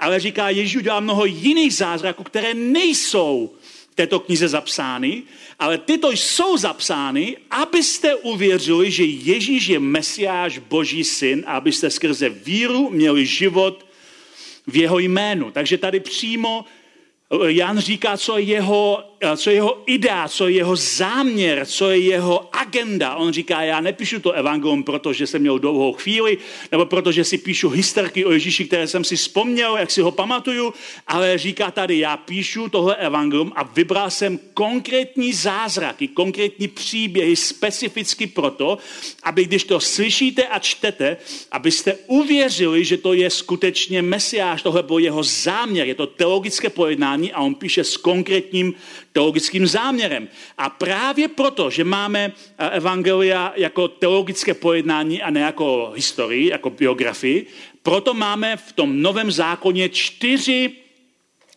ale 0.03 0.19
říká, 0.19 0.49
Ježíš 0.49 0.75
udělal 0.75 1.01
mnoho 1.01 1.25
jiných 1.25 1.73
zázraků, 1.73 2.23
které 2.23 2.53
nejsou 2.53 3.53
v 3.91 3.95
této 3.95 4.19
knize 4.19 4.47
zapsány, 4.47 5.23
ale 5.59 5.77
tyto 5.77 6.11
jsou 6.11 6.57
zapsány, 6.57 7.37
abyste 7.51 8.15
uvěřili, 8.15 8.91
že 8.91 9.03
Ježíš 9.03 9.67
je 9.67 9.79
Mesiáš, 9.79 10.57
Boží 10.57 11.03
syn, 11.03 11.43
a 11.47 11.53
abyste 11.53 11.89
skrze 11.89 12.29
víru 12.29 12.89
měli 12.89 13.25
život 13.25 13.85
v 14.67 14.75
jeho 14.75 14.99
jménu. 14.99 15.51
Takže 15.51 15.77
tady 15.77 15.99
přímo 15.99 16.65
Jan 17.47 17.79
říká, 17.79 18.17
co 18.17 18.37
je 18.37 18.43
jeho, 18.43 19.12
co 19.35 19.49
je 19.49 19.55
jeho 19.55 19.83
idea, 19.85 20.27
co 20.27 20.47
je 20.47 20.55
jeho 20.55 20.75
záměr, 20.75 21.65
co 21.65 21.89
je 21.89 21.97
jeho 21.97 22.49
agenda. 22.55 23.15
On 23.15 23.33
říká, 23.33 23.61
já 23.61 23.81
nepíšu 23.81 24.19
to 24.19 24.31
evangelium, 24.31 24.83
protože 24.83 25.27
jsem 25.27 25.41
měl 25.41 25.59
dlouhou 25.59 25.93
chvíli, 25.93 26.37
nebo 26.71 26.85
protože 26.85 27.23
si 27.23 27.37
píšu 27.37 27.69
historky 27.69 28.25
o 28.25 28.31
Ježíši, 28.31 28.65
které 28.65 28.87
jsem 28.87 29.03
si 29.03 29.15
vzpomněl, 29.15 29.77
jak 29.77 29.91
si 29.91 30.01
ho 30.01 30.11
pamatuju, 30.11 30.73
ale 31.07 31.37
říká 31.37 31.71
tady, 31.71 31.99
já 31.99 32.17
píšu 32.17 32.69
tohle 32.69 32.95
evangelium 32.95 33.51
a 33.55 33.63
vybral 33.63 34.09
jsem 34.09 34.39
konkrétní 34.53 35.33
zázraky, 35.33 36.07
konkrétní 36.07 36.67
příběhy 36.67 37.35
specificky 37.35 38.27
proto, 38.27 38.77
aby 39.23 39.45
když 39.45 39.63
to 39.63 39.79
slyšíte 39.79 40.47
a 40.47 40.59
čtete, 40.59 41.17
abyste 41.51 41.95
uvěřili, 42.07 42.85
že 42.85 42.97
to 42.97 43.13
je 43.13 43.29
skutečně 43.29 44.01
Mesiáš, 44.01 44.61
tohle 44.61 44.83
byl 44.83 44.97
jeho 44.99 45.23
záměr, 45.23 45.87
je 45.87 45.95
to 45.95 46.07
teologické 46.07 46.69
pojednání, 46.69 46.93
pojednání 46.93 47.33
a 47.33 47.41
on 47.41 47.55
píše 47.55 47.83
s 47.83 47.97
konkrétním 47.97 48.73
teologickým 49.13 49.67
záměrem. 49.67 50.27
A 50.57 50.69
právě 50.69 51.27
proto, 51.27 51.69
že 51.69 51.83
máme 51.83 52.31
eh, 52.57 52.69
evangelia 52.69 53.53
jako 53.55 53.87
teologické 53.87 54.53
pojednání 54.53 55.21
a 55.21 55.29
ne 55.29 55.39
jako 55.39 55.91
historii, 55.95 56.49
jako 56.49 56.69
biografii, 56.69 57.45
proto 57.83 58.13
máme 58.13 58.57
v 58.57 58.71
tom 58.73 59.01
novém 59.01 59.31
zákoně 59.31 59.89
čtyři 59.89 60.82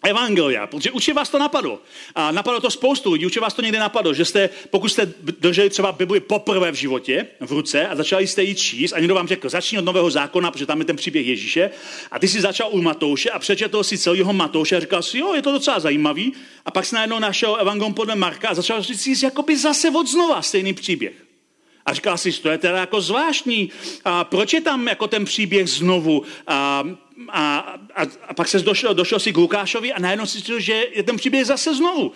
evangelia, 0.07 0.67
protože 0.67 0.91
určitě 0.91 1.15
vás 1.15 1.29
to 1.29 1.39
napadlo. 1.39 1.81
A 2.15 2.33
napadlo 2.33 2.61
to 2.61 2.71
spoustu 2.71 3.13
lidí, 3.13 3.25
určitě 3.25 3.41
vás 3.41 3.55
to 3.55 3.63
někdy 3.63 3.79
napadlo, 3.79 4.15
že 4.15 4.25
jste, 4.25 4.51
pokud 4.71 4.89
jste 4.89 5.13
drželi 5.41 5.71
třeba 5.71 5.93
Bibli 5.93 6.21
poprvé 6.21 6.73
v 6.73 6.75
životě 6.75 7.27
v 7.41 7.53
ruce 7.53 7.87
a 7.87 7.97
začali 7.97 8.27
jste 8.27 8.43
ji 8.43 8.55
číst 8.55 8.93
a 8.93 8.99
někdo 8.99 9.15
vám 9.15 9.29
řekl, 9.29 9.49
začni 9.49 9.79
od 9.79 9.85
nového 9.85 10.11
zákona, 10.11 10.51
protože 10.51 10.67
tam 10.67 10.79
je 10.79 10.85
ten 10.85 10.97
příběh 10.97 11.27
Ježíše 11.27 11.71
a 12.11 12.19
ty 12.19 12.29
si 12.29 12.41
začal 12.41 12.69
u 12.73 12.83
Matouše 12.83 13.31
a 13.31 13.39
přečetl 13.39 13.83
si 13.83 13.99
celého 13.99 14.33
Matouše 14.33 14.77
a 14.77 14.81
říkal 14.81 15.03
si, 15.03 15.19
jo, 15.19 15.35
je 15.35 15.43
to 15.43 15.53
docela 15.53 15.81
zajímavý 15.81 16.33
a 16.65 16.71
pak 16.71 16.87
si 16.87 16.95
najednou 16.95 17.19
našel 17.19 17.57
evangelium 17.61 17.95
podle 17.95 18.15
Marka 18.15 18.49
a 18.49 18.55
začal 18.55 18.83
si 18.83 18.95
říct 18.95 19.23
jakoby 19.23 19.57
zase 19.57 19.91
od 19.91 20.07
znova 20.07 20.43
stejný 20.43 20.75
příběh. 20.75 21.25
A 21.87 21.95
říkal 21.95 22.19
si, 22.19 22.33
to 22.33 22.49
je 22.49 22.59
teda 22.59 22.78
jako 22.78 23.00
zvláštní. 23.00 23.71
A 24.05 24.25
proč 24.25 24.52
je 24.52 24.61
tam 24.61 24.88
jako 24.88 25.07
ten 25.07 25.25
příběh 25.25 25.69
znovu? 25.69 26.23
A, 26.47 26.85
a, 27.28 27.59
a, 27.95 28.02
a 28.28 28.35
pak 28.35 28.49
se 28.49 28.59
došel, 28.59 28.95
došel 28.95 29.19
si 29.21 29.33
k 29.33 29.37
Lukášovi 29.37 29.93
a 29.93 30.00
najednou 30.00 30.26
si 30.26 30.38
říkal, 30.38 30.61
že 30.61 30.87
je 30.93 31.02
ten 31.02 31.16
příběh 31.16 31.47
zase 31.47 31.75
znovu. 31.75 32.12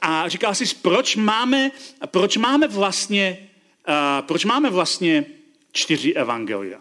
A 0.00 0.28
říkal 0.28 0.54
si, 0.54 0.64
proč 0.82 1.16
máme, 1.16 1.70
proč 2.06 2.36
máme 2.36 2.68
vlastně, 2.68 3.48
a, 3.86 4.22
proč 4.22 4.44
máme 4.44 4.70
vlastně 4.70 5.24
čtyři 5.72 6.14
evangelia? 6.14 6.80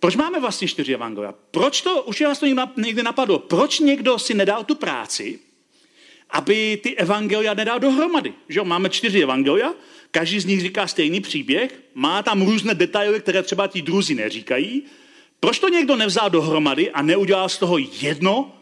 Proč 0.00 0.16
máme 0.16 0.40
vlastně 0.40 0.68
čtyři 0.68 0.94
evangelia? 0.94 1.34
Proč 1.50 1.80
to, 1.80 2.02
už 2.02 2.20
vás 2.20 2.38
to 2.38 2.46
někdy 2.76 3.02
napadlo, 3.02 3.38
proč 3.38 3.78
někdo 3.78 4.18
si 4.18 4.34
nedal 4.34 4.64
tu 4.64 4.74
práci, 4.74 5.38
aby 6.32 6.80
ty 6.82 6.96
evangelia 6.96 7.54
nedal 7.54 7.80
dohromady? 7.80 8.32
Že 8.48 8.62
máme 8.62 8.88
čtyři 8.88 9.22
evangelia, 9.22 9.72
každý 10.10 10.40
z 10.40 10.44
nich 10.44 10.60
říká 10.60 10.86
stejný 10.86 11.20
příběh, 11.20 11.82
má 11.94 12.22
tam 12.22 12.42
různé 12.42 12.74
detaily, 12.74 13.20
které 13.20 13.42
třeba 13.42 13.66
ti 13.66 13.82
druzí 13.82 14.14
neříkají. 14.14 14.82
Proč 15.40 15.58
to 15.58 15.68
někdo 15.68 15.96
nevzal 15.96 16.30
dohromady 16.30 16.90
a 16.90 17.02
neudělal 17.02 17.48
z 17.48 17.58
toho 17.58 17.78
jedno 17.78 18.52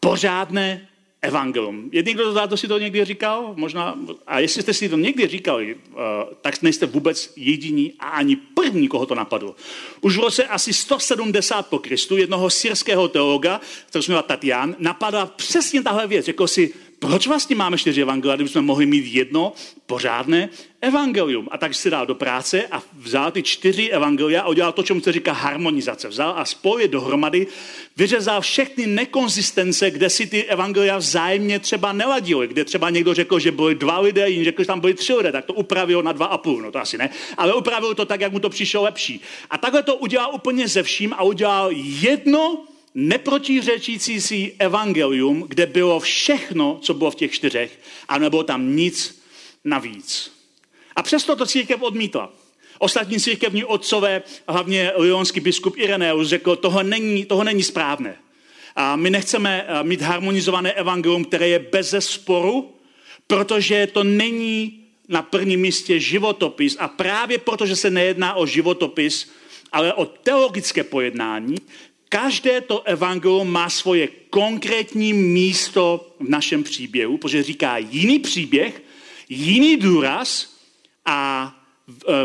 pořádné 0.00 0.88
evangelium. 1.22 1.88
Je 1.92 2.02
někdo 2.02 2.32
z 2.32 2.48
to 2.48 2.56
si 2.56 2.68
to 2.68 2.78
někdy 2.78 3.04
říkal? 3.04 3.52
Možná, 3.56 3.98
a 4.26 4.38
jestli 4.38 4.62
jste 4.62 4.74
si 4.74 4.88
to 4.88 4.96
někdy 4.96 5.26
říkali, 5.26 5.74
uh, 5.74 6.00
tak 6.40 6.62
nejste 6.62 6.86
vůbec 6.86 7.32
jediní 7.36 7.92
a 7.98 8.08
ani 8.08 8.36
první, 8.36 8.88
koho 8.88 9.06
to 9.06 9.14
napadlo. 9.14 9.56
Už 10.00 10.16
v 10.16 10.20
roce 10.20 10.44
asi 10.44 10.72
170 10.72 11.66
po 11.66 11.78
Kristu 11.78 12.16
jednoho 12.16 12.50
syrského 12.50 13.08
teologa, 13.08 13.60
který 13.86 14.02
se 14.02 14.12
jmenoval 14.12 14.28
Tatian, 14.28 14.76
napadla 14.78 15.26
přesně 15.26 15.82
tahle 15.82 16.06
věc. 16.06 16.24
Řekl 16.24 16.46
si, 16.46 16.74
proč 17.00 17.26
vlastně 17.26 17.56
máme 17.56 17.78
čtyři 17.78 18.02
evangelia, 18.02 18.36
kdybychom 18.36 18.64
mohli 18.64 18.86
mít 18.86 19.06
jedno 19.06 19.52
pořádné 19.86 20.48
evangelium. 20.80 21.48
A 21.50 21.58
tak 21.58 21.74
si 21.74 21.90
dal 21.90 22.06
do 22.06 22.14
práce 22.14 22.66
a 22.66 22.82
vzal 22.98 23.30
ty 23.30 23.42
čtyři 23.42 23.90
evangelia 23.90 24.42
a 24.42 24.48
udělal 24.48 24.72
to, 24.72 24.82
čemu 24.82 25.00
se 25.00 25.12
říká 25.12 25.32
harmonizace. 25.32 26.08
Vzal 26.08 26.34
a 26.36 26.44
spojil 26.44 26.88
dohromady, 26.88 27.46
vyřezal 27.96 28.40
všechny 28.40 28.86
nekonzistence, 28.86 29.90
kde 29.90 30.10
si 30.10 30.26
ty 30.26 30.44
evangelia 30.44 30.98
vzájemně 30.98 31.58
třeba 31.58 31.92
neladily, 31.92 32.48
kde 32.48 32.64
třeba 32.64 32.90
někdo 32.90 33.14
řekl, 33.14 33.38
že 33.38 33.52
byly 33.52 33.74
dva 33.74 34.00
lidé, 34.00 34.30
jiný 34.30 34.44
řekl, 34.44 34.62
že 34.62 34.66
tam 34.66 34.80
byly 34.80 34.94
tři 34.94 35.14
lidé, 35.14 35.32
tak 35.32 35.44
to 35.44 35.52
upravil 35.52 36.02
na 36.02 36.12
dva 36.12 36.26
a 36.26 36.38
půl, 36.38 36.62
no 36.62 36.72
to 36.72 36.78
asi 36.78 36.98
ne, 36.98 37.10
ale 37.36 37.54
upravil 37.54 37.94
to 37.94 38.04
tak, 38.04 38.20
jak 38.20 38.32
mu 38.32 38.38
to 38.38 38.48
přišlo 38.48 38.82
lepší. 38.82 39.20
A 39.50 39.58
takhle 39.58 39.82
to 39.82 39.96
udělal 39.96 40.30
úplně 40.34 40.68
ze 40.68 40.82
vším 40.82 41.12
a 41.12 41.22
udělal 41.22 41.68
jedno 42.00 42.69
neprotiřečící 42.94 44.20
si 44.20 44.54
evangelium, 44.58 45.44
kde 45.48 45.66
bylo 45.66 46.00
všechno, 46.00 46.78
co 46.82 46.94
bylo 46.94 47.10
v 47.10 47.14
těch 47.14 47.32
čtyřech, 47.32 47.78
a 48.08 48.18
nebylo 48.18 48.42
tam 48.42 48.76
nic 48.76 49.22
navíc. 49.64 50.32
A 50.96 51.02
přesto 51.02 51.36
to 51.36 51.46
církev 51.46 51.82
odmítla. 51.82 52.32
Ostatní 52.78 53.20
církevní 53.20 53.64
otcové, 53.64 54.22
hlavně 54.48 54.92
lionský 54.96 55.40
biskup 55.40 55.74
Ireneus, 55.76 56.28
řekl, 56.28 56.56
toho 56.56 56.82
není, 56.82 57.24
toho 57.24 57.44
není 57.44 57.62
správné. 57.62 58.16
A 58.76 58.96
my 58.96 59.10
nechceme 59.10 59.66
mít 59.82 60.02
harmonizované 60.02 60.72
evangelium, 60.72 61.24
které 61.24 61.48
je 61.48 61.58
bez 61.58 61.94
sporu, 61.98 62.74
protože 63.26 63.86
to 63.92 64.04
není 64.04 64.84
na 65.08 65.22
prvním 65.22 65.60
místě 65.60 66.00
životopis 66.00 66.76
a 66.78 66.88
právě 66.88 67.38
protože 67.38 67.76
se 67.76 67.90
nejedná 67.90 68.34
o 68.34 68.46
životopis, 68.46 69.30
ale 69.72 69.94
o 69.94 70.04
teologické 70.06 70.84
pojednání, 70.84 71.56
každé 72.10 72.60
to 72.60 72.82
evangelium 72.82 73.50
má 73.50 73.70
svoje 73.70 74.08
konkrétní 74.30 75.12
místo 75.12 76.16
v 76.20 76.28
našem 76.28 76.62
příběhu, 76.62 77.16
protože 77.16 77.42
říká 77.42 77.78
jiný 77.78 78.18
příběh, 78.18 78.82
jiný 79.28 79.76
důraz 79.76 80.56
a 81.06 81.52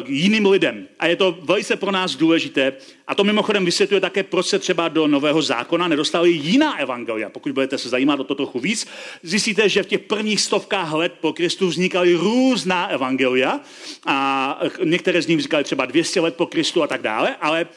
k 0.03 0.09
jiným 0.09 0.45
lidem. 0.45 0.87
A 0.99 1.07
je 1.07 1.15
to 1.15 1.37
velice 1.41 1.75
pro 1.75 1.91
nás 1.91 2.15
důležité. 2.15 2.73
A 3.07 3.15
to 3.15 3.23
mimochodem 3.23 3.65
vysvětluje 3.65 4.01
také, 4.01 4.23
proč 4.23 4.45
se 4.45 4.59
třeba 4.59 4.87
do 4.87 5.07
Nového 5.07 5.41
zákona 5.41 5.87
nedostali 5.87 6.31
jiná 6.31 6.77
evangelia. 6.77 7.29
Pokud 7.29 7.51
budete 7.51 7.77
se 7.77 7.89
zajímat 7.89 8.19
o 8.19 8.23
to 8.23 8.35
trochu 8.35 8.59
víc, 8.59 8.87
zjistíte, 9.23 9.69
že 9.69 9.83
v 9.83 9.87
těch 9.87 10.01
prvních 10.01 10.41
stovkách 10.41 10.93
let 10.93 11.13
po 11.21 11.33
Kristu 11.33 11.67
vznikaly 11.67 12.13
různá 12.13 12.87
evangelia 12.87 13.59
a 14.05 14.59
některé 14.83 15.21
z 15.21 15.27
nich 15.27 15.37
vznikaly 15.37 15.63
třeba 15.63 15.85
200 15.85 16.19
let 16.19 16.35
po 16.35 16.45
Kristu 16.45 16.83
a 16.83 16.87
tak 16.87 17.01
dále, 17.01 17.35
ale 17.41 17.67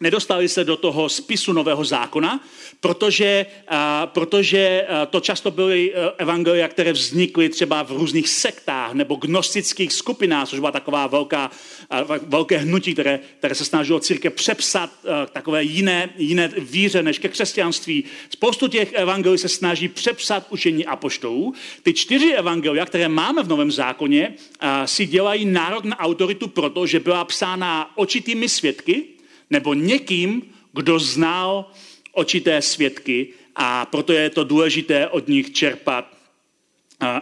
nedostali 0.00 0.48
se 0.48 0.64
do 0.64 0.76
toho 0.76 1.08
spisu 1.08 1.52
Nového 1.52 1.84
zákona, 1.84 2.40
protože, 2.80 3.46
a, 3.68 4.06
protože 4.06 4.86
a, 4.88 5.06
to 5.06 5.20
často 5.20 5.50
byly 5.50 5.94
e, 5.94 6.10
evangelia, 6.18 6.68
které 6.68 6.92
vznikly 6.92 7.48
třeba 7.48 7.82
v 7.82 7.90
různých 7.90 8.28
sektách 8.28 8.92
nebo 8.92 9.14
gnostických 9.14 9.92
skupinách, 9.92 10.48
což 10.48 10.58
byla 10.58 10.72
taková 10.72 11.06
velká, 11.06 11.50
a, 11.90 12.02
velké 12.22 12.58
hnutí, 12.58 12.92
které, 12.92 13.20
které 13.38 13.54
se 13.54 13.64
snažilo 13.64 14.00
církev 14.00 14.34
přepsat 14.34 14.90
a, 14.90 15.26
takové 15.26 15.62
jiné, 15.62 16.10
jiné 16.16 16.52
víře 16.58 17.02
než 17.02 17.18
ke 17.18 17.28
křesťanství. 17.28 18.04
Spoustu 18.30 18.68
těch 18.68 18.92
evangelií 18.92 19.38
se 19.38 19.48
snaží 19.48 19.88
přepsat 19.88 20.46
učení 20.50 20.86
apoštolů. 20.86 21.54
Ty 21.82 21.94
čtyři 21.94 22.32
evangelia, 22.32 22.86
které 22.86 23.08
máme 23.08 23.42
v 23.42 23.48
Novém 23.48 23.70
zákoně, 23.70 24.34
a, 24.60 24.86
si 24.86 25.06
dělají 25.06 25.44
nárok 25.44 25.84
na 25.84 25.98
autoritu 25.98 26.48
proto, 26.48 26.86
že 26.86 27.00
byla 27.00 27.24
psána 27.24 27.90
očitými 27.94 28.48
svědky, 28.48 29.17
nebo 29.50 29.74
někým, 29.74 30.42
kdo 30.72 30.98
znal 30.98 31.70
očité 32.12 32.62
svědky 32.62 33.28
a 33.56 33.86
proto 33.86 34.12
je 34.12 34.30
to 34.30 34.44
důležité 34.44 35.08
od 35.08 35.28
nich 35.28 35.52
čerpat 35.52 36.18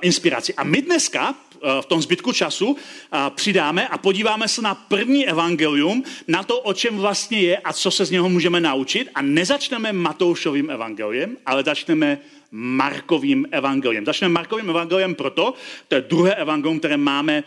inspiraci. 0.03 0.55
A 0.55 0.65
my 0.65 0.83
dneska 0.83 1.35
v 1.81 1.87
tom 1.87 2.03
zbytku 2.03 2.33
času 2.33 2.77
přidáme 3.35 3.89
a 3.89 3.99
podíváme 3.99 4.49
se 4.49 4.63
na 4.63 4.75
první 4.75 5.29
evangelium, 5.29 6.05
na 6.29 6.43
to, 6.43 6.61
o 6.61 6.73
čem 6.73 6.97
vlastně 6.97 7.41
je 7.41 7.59
a 7.59 7.73
co 7.73 7.91
se 7.91 8.05
z 8.05 8.11
něho 8.11 8.29
můžeme 8.29 8.61
naučit. 8.61 9.09
A 9.15 9.23
nezačneme 9.23 9.93
Matoušovým 9.93 10.71
evangeliem, 10.71 11.37
ale 11.47 11.65
začneme 11.65 12.19
Markovým 12.57 13.47
evangeliem. 13.51 14.05
Začneme 14.05 14.33
Markovým 14.33 14.71
evangeliem 14.71 15.15
proto, 15.15 15.55
to 15.89 15.95
je 15.95 16.01
druhé 16.01 16.35
evangelium, 16.35 16.79
které 16.79 16.97
máme 16.97 17.45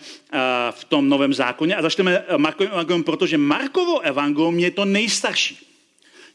v 0.71 0.83
tom 0.83 1.09
novém 1.09 1.33
zákoně, 1.33 1.75
a 1.75 1.81
začneme 1.81 2.25
Markovým 2.37 2.73
evangeliem, 2.73 3.03
protože 3.03 3.37
Markovo 3.37 3.99
evangelium 3.99 4.59
je 4.59 4.71
to 4.71 4.85
nejstarší. 4.85 5.59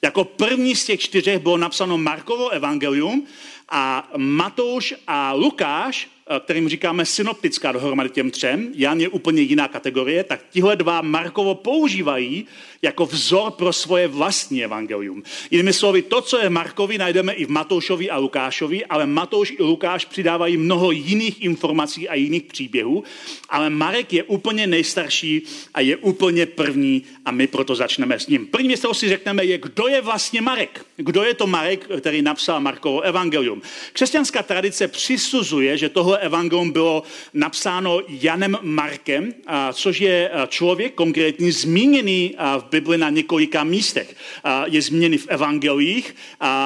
Jako 0.02 0.24
první 0.24 0.74
z 0.76 0.84
těch 0.84 1.00
čtyřech 1.00 1.38
bylo 1.38 1.56
napsáno 1.56 1.98
Markovo 1.98 2.48
evangelium 2.48 3.26
a 3.68 4.10
Matouš 4.16 4.94
a 5.06 5.32
Lukáš 5.32 6.08
Eh, 6.08 6.13
kterým 6.40 6.68
říkáme 6.68 7.06
synoptická 7.06 7.72
dohromady 7.72 8.10
těm 8.10 8.30
třem, 8.30 8.72
Jan 8.74 9.00
je 9.00 9.08
úplně 9.08 9.42
jiná 9.42 9.68
kategorie, 9.68 10.24
tak 10.24 10.40
tihle 10.50 10.76
dva 10.76 11.02
Markovo 11.02 11.54
používají 11.54 12.46
jako 12.82 13.06
vzor 13.06 13.50
pro 13.50 13.72
svoje 13.72 14.08
vlastní 14.08 14.64
evangelium. 14.64 15.22
Jinými 15.50 15.72
slovy, 15.72 16.02
to, 16.02 16.20
co 16.20 16.38
je 16.38 16.50
Markovi, 16.50 16.98
najdeme 16.98 17.32
i 17.32 17.44
v 17.44 17.48
Matoušovi 17.48 18.10
a 18.10 18.18
Lukášovi, 18.18 18.84
ale 18.84 19.06
Matouš 19.06 19.50
i 19.50 19.62
Lukáš 19.62 20.04
přidávají 20.04 20.56
mnoho 20.56 20.90
jiných 20.90 21.42
informací 21.42 22.08
a 22.08 22.14
jiných 22.14 22.42
příběhů, 22.42 23.04
ale 23.48 23.70
Marek 23.70 24.12
je 24.12 24.22
úplně 24.22 24.66
nejstarší 24.66 25.42
a 25.74 25.80
je 25.80 25.96
úplně 25.96 26.46
první 26.46 27.02
a 27.24 27.30
my 27.30 27.46
proto 27.46 27.74
začneme 27.74 28.20
s 28.20 28.26
ním. 28.26 28.46
První 28.46 28.68
věc, 28.68 28.80
kterou 28.80 28.94
si 28.94 29.08
řekneme, 29.08 29.44
je, 29.44 29.58
kdo 29.58 29.88
je 29.88 30.00
vlastně 30.00 30.40
Marek. 30.40 30.86
Kdo 30.96 31.22
je 31.22 31.34
to 31.34 31.46
Marek, 31.46 31.88
který 32.00 32.22
napsal 32.22 32.60
Markovo 32.60 33.00
evangelium. 33.00 33.62
Křesťanská 33.92 34.42
tradice 34.42 34.88
přisuzuje, 34.88 35.78
že 35.78 35.88
tohle 35.88 36.13
evangelium 36.18 36.70
bylo 36.70 37.02
napsáno 37.34 38.00
Janem 38.08 38.58
Markem, 38.62 39.32
což 39.72 40.00
je 40.00 40.30
člověk 40.48 40.94
konkrétní 40.94 41.50
zmíněný 41.52 42.34
v 42.58 42.64
Bibli 42.70 42.98
na 42.98 43.10
několika 43.10 43.64
místech. 43.64 44.16
Je 44.64 44.82
zmíněný 44.82 45.18
v 45.18 45.26
evangelích 45.28 46.14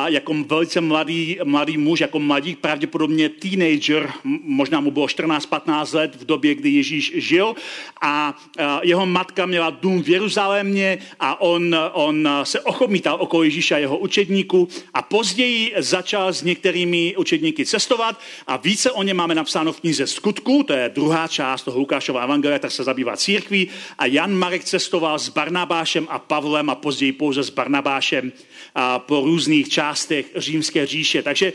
jako 0.07 0.35
velice 0.35 0.81
mladý, 0.81 1.39
mladý 1.45 1.77
muž, 1.77 2.01
jako 2.01 2.19
mladík, 2.19 2.59
pravděpodobně 2.59 3.29
teenager, 3.29 4.11
možná 4.43 4.81
mu 4.81 4.91
bylo 4.91 5.07
14-15 5.07 5.97
let 5.97 6.17
v 6.17 6.25
době, 6.25 6.55
kdy 6.55 6.71
Ježíš 6.71 7.13
žil 7.15 7.55
a 8.03 8.37
jeho 8.83 9.07
matka 9.07 9.47
měla 9.47 9.71
dům 9.71 10.03
v 10.03 10.09
Jeruzalémě 10.09 10.99
a 11.21 11.41
on, 11.41 11.77
on 11.93 12.29
se 12.43 12.61
ochomítal 12.61 13.17
okolo 13.21 13.43
Ježíša 13.43 13.77
a 13.77 13.79
jeho 13.79 13.99
učedníků 13.99 14.69
a 14.95 15.03
později 15.03 15.75
začal 15.77 16.33
s 16.33 16.43
některými 16.43 17.15
učedníky 17.17 17.67
cestovat 17.67 18.21
a 18.47 18.57
více 18.57 18.91
o 18.91 19.03
ně 19.03 19.15
máme 19.15 19.35
napsáno 19.39 19.73
v 19.73 19.81
knize 19.81 20.07
Skutku, 20.07 20.63
to 20.63 20.73
je 20.73 20.91
druhá 20.91 21.29
část 21.29 21.63
toho 21.63 21.79
Lukášova 21.79 22.27
evangelia, 22.27 22.59
tak 22.59 22.75
se 22.75 22.83
zabývá 22.85 23.17
církví 23.17 23.71
a 23.99 24.07
Jan 24.07 24.35
Marek 24.35 24.65
cestoval 24.65 25.19
s 25.19 25.29
Barnabášem 25.31 26.07
a 26.11 26.19
Pavlem 26.19 26.71
a 26.71 26.75
později 26.75 27.13
pouze 27.13 27.43
s 27.43 27.51
Barnabášem 27.51 28.33
a 28.75 28.99
po 28.99 29.21
různých 29.21 29.69
částech 29.69 30.27
římské 30.37 30.87
říše. 30.87 31.23
Takže 31.23 31.53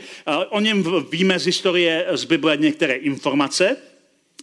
o 0.48 0.60
něm 0.60 0.84
víme 1.12 1.38
z 1.38 1.46
historie 1.46 2.06
z 2.12 2.24
Bible 2.24 2.56
některé 2.56 2.94
informace. 2.94 3.76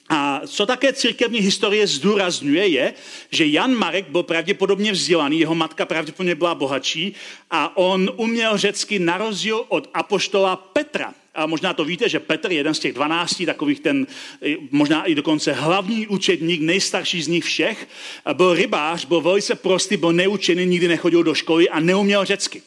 A 0.09 0.41
co 0.47 0.65
také 0.65 0.93
církevní 0.93 1.39
historie 1.39 1.87
zdůrazňuje, 1.87 2.67
je, 2.67 2.93
že 3.31 3.45
Jan 3.45 3.75
Marek 3.75 4.09
byl 4.09 4.23
pravděpodobně 4.23 4.91
vzdělaný, 4.91 5.39
jeho 5.39 5.55
matka 5.55 5.85
pravděpodobně 5.85 6.35
byla 6.35 6.55
bohatší 6.55 7.15
a 7.51 7.77
on 7.77 8.11
uměl 8.15 8.57
řecky 8.57 8.99
na 8.99 9.17
rozdíl 9.17 9.65
od 9.67 9.89
apoštola 9.93 10.55
Petra. 10.55 11.13
A 11.35 11.45
možná 11.45 11.73
to 11.73 11.85
víte, 11.85 12.09
že 12.09 12.19
Petr, 12.19 12.51
jeden 12.51 12.73
z 12.73 12.79
těch 12.79 12.93
dvanácti, 12.93 13.45
takových 13.45 13.79
ten, 13.79 14.07
možná 14.71 15.03
i 15.03 15.15
dokonce 15.15 15.53
hlavní 15.53 16.07
učedník, 16.07 16.61
nejstarší 16.61 17.21
z 17.21 17.27
nich 17.27 17.43
všech, 17.43 17.87
byl 18.33 18.53
rybář, 18.53 19.05
byl 19.05 19.21
velice 19.21 19.55
prostý, 19.55 19.97
byl 19.97 20.13
neučený, 20.13 20.65
nikdy 20.65 20.87
nechodil 20.87 21.23
do 21.23 21.33
školy 21.33 21.69
a 21.69 21.79
neuměl 21.79 22.25
řecky. 22.25 22.61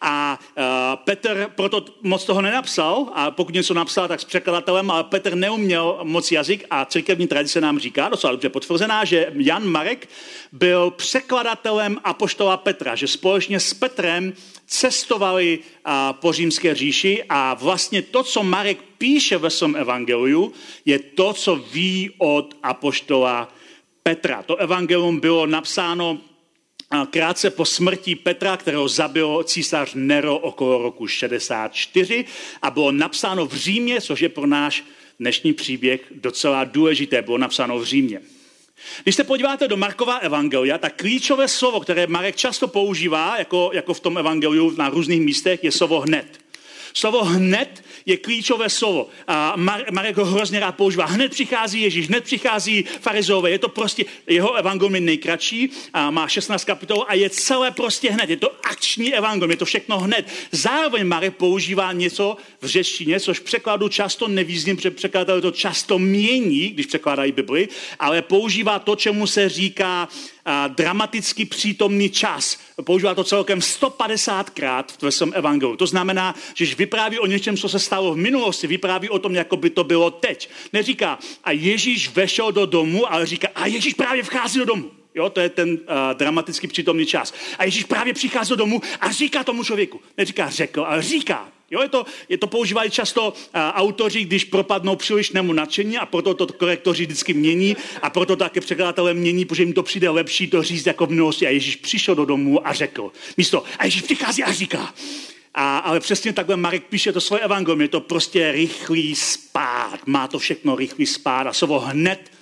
A 0.00 0.38
uh, 0.56 0.64
Petr 1.04 1.50
proto 1.54 1.84
moc 2.02 2.24
toho 2.24 2.42
nenapsal, 2.42 3.06
a 3.14 3.30
pokud 3.30 3.54
něco 3.54 3.74
napsal, 3.74 4.08
tak 4.08 4.20
s 4.20 4.24
překladatelem, 4.24 4.90
ale 4.90 5.04
Petr 5.04 5.34
neuměl 5.34 6.00
moc 6.02 6.32
jazyk 6.32 6.66
a 6.70 6.84
církevní 6.84 7.26
tradice 7.26 7.60
nám 7.60 7.78
říká, 7.78 8.08
docela 8.08 8.30
dobře 8.32 8.48
potvrzená, 8.48 9.04
že 9.04 9.32
Jan 9.34 9.66
Marek 9.66 10.08
byl 10.52 10.90
překladatelem 10.90 12.00
apoštola 12.04 12.56
Petra, 12.56 12.94
že 12.94 13.08
společně 13.08 13.60
s 13.60 13.74
Petrem 13.74 14.32
cestovali 14.66 15.58
uh, 15.58 15.92
po 16.12 16.32
římské 16.32 16.74
říši 16.74 17.24
a 17.28 17.54
vlastně 17.54 18.02
to, 18.02 18.22
co 18.22 18.42
Marek 18.42 18.78
píše 18.98 19.38
ve 19.38 19.50
svém 19.50 19.76
evangeliu, 19.76 20.52
je 20.84 20.98
to, 20.98 21.32
co 21.32 21.56
ví 21.56 22.10
od 22.18 22.54
apoštola 22.62 23.48
Petra. 24.02 24.42
To 24.42 24.56
evangelium 24.56 25.20
bylo 25.20 25.46
napsáno 25.46 26.18
krátce 27.10 27.50
po 27.50 27.64
smrti 27.64 28.14
Petra, 28.14 28.56
kterého 28.56 28.88
zabil 28.88 29.42
císař 29.44 29.90
Nero 29.94 30.38
okolo 30.38 30.82
roku 30.82 31.06
64 31.06 32.24
a 32.62 32.70
bylo 32.70 32.92
napsáno 32.92 33.46
v 33.46 33.54
Římě, 33.54 34.00
což 34.00 34.20
je 34.20 34.28
pro 34.28 34.46
náš 34.46 34.84
dnešní 35.20 35.52
příběh 35.52 36.00
docela 36.10 36.64
důležité, 36.64 37.22
bylo 37.22 37.38
napsáno 37.38 37.78
v 37.78 37.84
Římě. 37.84 38.20
Když 39.02 39.14
se 39.14 39.24
podíváte 39.24 39.68
do 39.68 39.76
Markova 39.76 40.16
evangelia, 40.16 40.78
tak 40.78 40.96
klíčové 40.96 41.48
slovo, 41.48 41.80
které 41.80 42.06
Marek 42.06 42.36
často 42.36 42.68
používá, 42.68 43.38
jako, 43.38 43.70
jako 43.74 43.94
v 43.94 44.00
tom 44.00 44.18
evangeliu 44.18 44.70
na 44.76 44.88
různých 44.88 45.20
místech, 45.20 45.64
je 45.64 45.72
slovo 45.72 46.00
hned. 46.00 46.43
Slovo 46.94 47.24
hned 47.24 47.84
je 48.06 48.16
klíčové 48.16 48.70
slovo. 48.70 49.08
A 49.26 49.54
Marek 49.92 50.16
ho 50.16 50.24
hrozně 50.24 50.60
rád 50.60 50.72
používá. 50.72 51.04
Hned 51.04 51.30
přichází 51.30 51.80
Ježíš, 51.80 52.08
hned 52.08 52.24
přichází 52.24 52.84
farizové. 53.00 53.50
Je 53.50 53.58
to 53.58 53.68
prostě, 53.68 54.04
jeho 54.26 54.54
evangelium 54.54 54.94
je 54.94 55.00
nejkratší, 55.00 55.70
a 55.92 56.10
má 56.10 56.28
16 56.28 56.64
kapitol 56.64 57.04
a 57.08 57.14
je 57.14 57.30
celé 57.30 57.70
prostě 57.70 58.10
hned. 58.10 58.30
Je 58.30 58.36
to 58.36 58.50
akční 58.66 59.14
evangelium, 59.14 59.50
je 59.50 59.56
to 59.56 59.64
všechno 59.64 59.98
hned. 59.98 60.28
Zároveň 60.52 61.06
Marek 61.06 61.36
používá 61.36 61.92
něco 61.92 62.36
v 62.60 62.66
řečtině, 62.66 63.20
což 63.20 63.38
v 63.38 63.44
překladu 63.44 63.88
často 63.88 64.28
nevýzným, 64.28 64.76
protože 64.76 64.90
překladatel 64.90 65.40
to 65.40 65.50
často 65.50 65.98
mění, 65.98 66.68
když 66.68 66.86
překládají 66.86 67.32
Bibli, 67.32 67.68
ale 67.98 68.22
používá 68.22 68.78
to, 68.78 68.96
čemu 68.96 69.26
se 69.26 69.48
říká 69.48 70.08
dramaticky 70.68 71.44
přítomný 71.44 72.10
čas. 72.10 72.58
Používá 72.84 73.14
to 73.14 73.24
celkem 73.24 73.58
150krát 73.58 74.84
v 75.00 75.10
svém 75.10 75.32
evangeliu. 75.34 75.76
To 75.76 75.86
znamená, 75.86 76.34
že 76.54 76.74
vypráví 76.74 77.18
o 77.18 77.26
něčem, 77.26 77.56
co 77.56 77.68
se 77.68 77.78
stalo 77.78 78.14
v 78.14 78.16
minulosti, 78.16 78.66
vypráví 78.66 79.08
o 79.08 79.18
tom, 79.18 79.34
jako 79.34 79.56
by 79.56 79.70
to 79.70 79.84
bylo 79.84 80.10
teď. 80.10 80.50
Neříká, 80.72 81.18
a 81.44 81.50
Ježíš 81.50 82.08
vešel 82.08 82.52
do 82.52 82.66
domu, 82.66 83.12
ale 83.12 83.26
říká, 83.26 83.48
a 83.54 83.66
Ježíš 83.66 83.94
právě 83.94 84.22
vchází 84.22 84.58
do 84.58 84.64
domu. 84.64 84.90
Jo, 85.14 85.30
to 85.30 85.40
je 85.40 85.48
ten 85.48 85.70
uh, 85.70 85.78
dramaticky 86.14 86.66
přítomný 86.66 87.06
čas. 87.06 87.34
A 87.58 87.64
Ježíš 87.64 87.84
právě 87.84 88.14
přichází 88.14 88.56
domů 88.56 88.80
a 89.00 89.12
říká 89.12 89.44
tomu 89.44 89.64
člověku. 89.64 90.00
Neříká 90.18 90.50
řekl, 90.50 90.84
ale 90.88 91.02
říká. 91.02 91.48
Jo, 91.74 91.82
je 91.82 91.88
to, 91.88 92.06
je 92.28 92.38
to 92.38 92.46
používají 92.46 92.90
často 92.90 93.28
uh, 93.28 93.34
autoři, 93.54 94.24
když 94.24 94.44
propadnou 94.44 94.96
přílišnému 94.96 95.52
nadšení 95.52 95.98
a 95.98 96.06
proto 96.06 96.34
to 96.34 96.46
korektoři 96.46 97.04
vždycky 97.04 97.34
mění 97.34 97.76
a 98.02 98.10
proto 98.10 98.36
také 98.36 98.60
překladatelé 98.60 99.14
mění, 99.14 99.44
protože 99.44 99.62
jim 99.62 99.72
to 99.72 99.82
přijde 99.82 100.10
lepší 100.10 100.46
to 100.46 100.62
říct 100.62 100.86
jako 100.86 101.06
v 101.06 101.10
minulosti. 101.10 101.46
A 101.46 101.50
Ježíš 101.50 101.76
přišel 101.76 102.14
do 102.14 102.24
domu 102.24 102.66
a 102.68 102.72
řekl. 102.72 103.12
Místo, 103.36 103.64
a 103.78 103.84
Ježíš 103.84 104.02
přichází 104.02 104.44
a 104.44 104.52
říká. 104.52 104.94
A, 105.54 105.78
ale 105.78 106.00
přesně 106.00 106.32
takhle 106.32 106.56
Marek 106.56 106.84
píše 106.84 107.12
to 107.12 107.20
svoje 107.20 107.42
evangelium. 107.42 107.80
Je 107.80 107.88
to 107.88 108.00
prostě 108.00 108.52
rychlý 108.52 109.14
spát. 109.14 110.06
Má 110.06 110.28
to 110.28 110.38
všechno 110.38 110.76
rychlý 110.76 111.06
spát 111.06 111.46
a 111.46 111.52
slovo 111.52 111.80
hned 111.80 112.33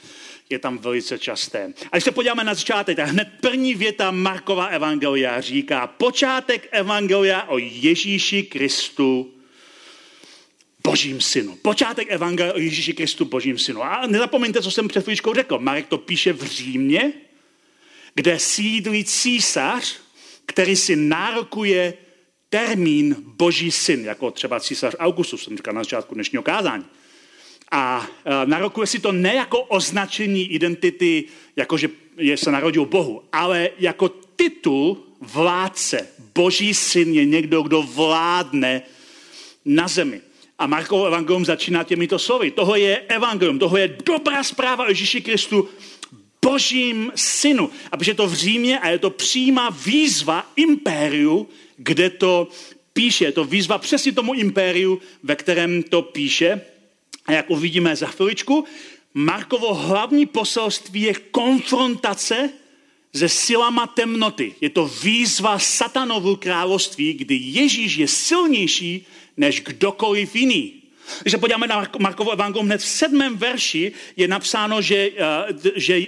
je 0.52 0.58
tam 0.58 0.78
velice 0.78 1.18
časté. 1.18 1.72
A 1.92 1.96
když 1.96 2.04
se 2.04 2.12
podíváme 2.12 2.44
na 2.44 2.54
začátek, 2.54 2.96
tak 2.96 3.08
hned 3.08 3.28
první 3.40 3.74
věta 3.74 4.10
Markova 4.10 4.66
evangelia 4.66 5.40
říká 5.40 5.86
počátek 5.86 6.68
evangelia 6.70 7.42
o 7.42 7.58
Ježíši 7.58 8.42
Kristu, 8.42 9.34
Božím 10.84 11.20
synu. 11.20 11.56
Počátek 11.62 12.10
evangelia 12.10 12.54
o 12.54 12.58
Ježíši 12.58 12.92
Kristu, 12.92 13.24
Božím 13.24 13.58
synu. 13.58 13.82
A 13.82 14.06
nezapomeňte, 14.06 14.62
co 14.62 14.70
jsem 14.70 14.88
před 14.88 15.04
chvíličkou 15.04 15.34
řekl. 15.34 15.58
Marek 15.58 15.86
to 15.86 15.98
píše 15.98 16.32
v 16.32 16.42
Římě, 16.42 17.12
kde 18.14 18.38
sídlí 18.38 19.04
císař, 19.04 19.96
který 20.46 20.76
si 20.76 20.96
nárokuje 20.96 21.94
termín 22.48 23.16
Boží 23.18 23.70
syn, 23.70 24.04
jako 24.04 24.30
třeba 24.30 24.60
císař 24.60 24.94
Augustus, 24.98 25.44
jsem 25.44 25.56
říkal 25.56 25.74
na 25.74 25.80
začátku 25.80 26.14
dnešního 26.14 26.42
kázání. 26.42 26.84
A 27.72 28.06
e, 28.24 28.46
narokuje 28.46 28.86
si 28.86 28.98
to 29.00 29.12
ne 29.12 29.34
jako 29.34 29.60
označení 29.62 30.52
identity, 30.52 31.24
jako 31.56 31.76
že 31.76 31.88
je, 32.16 32.36
se 32.36 32.52
narodil 32.52 32.84
Bohu, 32.84 33.22
ale 33.32 33.70
jako 33.78 34.08
titul 34.36 35.02
vládce. 35.20 36.08
Boží 36.34 36.74
syn 36.74 37.14
je 37.14 37.24
někdo, 37.24 37.62
kdo 37.62 37.82
vládne 37.82 38.82
na 39.64 39.88
zemi. 39.88 40.20
A 40.58 40.66
Markovo 40.66 41.06
evangelium 41.06 41.44
začíná 41.44 41.84
těmito 41.84 42.18
slovy. 42.18 42.50
Toho 42.50 42.76
je 42.76 42.98
evangelium, 43.08 43.58
toho 43.58 43.76
je 43.76 43.96
dobrá 44.06 44.44
zpráva 44.44 44.84
o 44.84 44.88
Ježíši 44.88 45.20
Kristu, 45.20 45.68
božím 46.42 47.12
synu. 47.14 47.70
A 47.92 47.96
protože 47.96 48.10
je 48.10 48.14
to 48.14 48.26
v 48.26 48.34
Římě 48.34 48.78
a 48.78 48.88
je 48.88 48.98
to 48.98 49.10
přímá 49.10 49.70
výzva 49.70 50.52
impériu, 50.56 51.48
kde 51.76 52.10
to 52.10 52.48
píše. 52.92 53.24
Je 53.24 53.32
to 53.32 53.44
výzva 53.44 53.78
přesně 53.78 54.12
tomu 54.12 54.34
impériu, 54.34 55.00
ve 55.22 55.36
kterém 55.36 55.82
to 55.82 56.02
píše. 56.02 56.60
A 57.26 57.32
jak 57.32 57.50
uvidíme 57.50 57.96
za 57.96 58.06
chviličku, 58.06 58.64
Markovo 59.14 59.74
hlavní 59.74 60.26
poselství 60.26 61.02
je 61.02 61.14
konfrontace 61.14 62.50
se 63.16 63.28
silama 63.28 63.86
temnoty. 63.86 64.54
Je 64.60 64.70
to 64.70 64.88
výzva 65.02 65.58
satanovu 65.58 66.36
království, 66.36 67.12
kdy 67.12 67.34
Ježíš 67.34 67.96
je 67.96 68.08
silnější 68.08 69.06
než 69.36 69.60
kdokoliv 69.60 70.36
jiný. 70.36 70.81
Když 71.22 71.32
se 71.32 71.38
podíváme 71.38 71.66
na 71.66 71.88
Markovo 71.98 72.30
evangelium, 72.30 72.66
hned 72.66 72.80
v 72.80 72.86
sedmém 72.86 73.36
verši 73.36 73.92
je 74.16 74.28
napsáno, 74.28 74.82
že, 74.82 75.10
uh, 75.10 75.58
že 75.76 75.98
uh, 75.98 76.04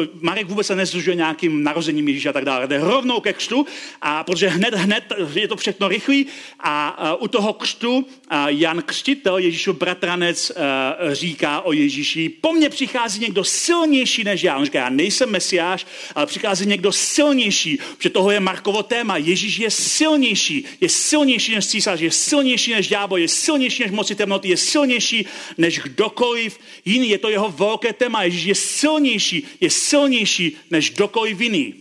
uh, 0.00 0.06
Marek 0.20 0.46
vůbec 0.46 0.66
se 0.66 0.76
nezdružuje 0.76 1.16
nějakým 1.16 1.62
narozením 1.62 2.08
Ježíše 2.08 2.28
a 2.28 2.32
tak 2.32 2.44
dále. 2.44 2.66
Jde 2.66 2.78
rovnou 2.78 3.20
ke 3.20 3.32
křtu, 3.32 3.66
a 4.02 4.24
protože 4.24 4.48
hned, 4.48 4.74
hned 4.74 5.04
je 5.34 5.48
to 5.48 5.56
všechno 5.56 5.88
rychlý 5.88 6.26
a 6.60 7.16
u 7.20 7.28
toho 7.28 7.52
křtu 7.52 8.06
Jan 8.46 8.82
Křtitel, 8.82 9.38
Ježíšův 9.38 9.78
bratranec, 9.78 10.52
říká 11.12 11.60
o 11.60 11.72
Ježíši, 11.72 12.28
po 12.28 12.52
mně 12.52 12.68
přichází 12.68 13.20
někdo 13.20 13.44
silnější 13.44 14.24
než 14.24 14.42
já. 14.42 14.56
On 14.56 14.64
říká, 14.64 14.78
já 14.78 14.88
nejsem 14.88 15.30
mesiáš, 15.30 15.86
ale 16.14 16.26
přichází 16.26 16.66
někdo 16.66 16.92
silnější, 16.92 17.78
protože 17.96 18.10
toho 18.10 18.30
je 18.30 18.40
Markovo 18.40 18.82
téma. 18.82 19.16
Ježíš 19.16 19.58
je 19.58 19.70
silnější, 19.70 20.64
je 20.80 20.88
silnější 20.88 21.54
než 21.54 21.66
císař, 21.66 22.00
je 22.00 22.10
silnější 22.10 22.72
než 22.72 22.88
ďábel, 22.88 23.16
je 23.16 23.28
silnější 23.28 23.82
než 23.82 23.92
moci 24.08 24.16
temnoty 24.16 24.48
je 24.48 24.56
silnější 24.56 25.26
než 25.58 25.78
kdokoliv 25.78 26.58
jiný. 26.84 27.08
Je 27.08 27.18
to 27.18 27.28
jeho 27.28 27.48
velké 27.50 27.92
téma. 27.92 28.22
Ježíš 28.22 28.44
je 28.44 28.54
silnější, 28.54 29.46
je 29.60 29.70
silnější 29.70 30.56
než 30.70 30.90
kdokoliv 30.90 31.40
jiný. 31.40 31.74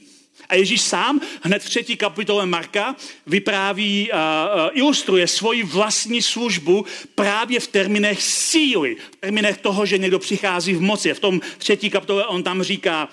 A 0.50 0.56
Ježíš 0.56 0.82
sám 0.82 1.22
hned 1.44 1.64
v 1.64 1.70
třetí 1.70 1.96
kapitole 1.96 2.46
Marka 2.46 2.96
vypráví, 3.28 4.12
uh, 4.12 4.20
uh, 4.20 4.70
ilustruje 4.74 5.28
svoji 5.28 5.64
vlastní 5.64 6.22
službu 6.22 6.86
právě 7.16 7.60
v 7.60 7.68
termínech 7.68 8.24
síly, 8.24 8.96
v 8.96 9.16
termínech 9.16 9.58
toho, 9.58 9.86
že 9.86 9.98
někdo 9.98 10.20
přichází 10.20 10.74
v 10.74 10.82
moci. 10.82 11.14
V 11.14 11.20
tom 11.20 11.42
třetí 11.58 11.90
kapitole 11.90 12.28
on 12.28 12.44
tam 12.44 12.64
říká, 12.64 13.10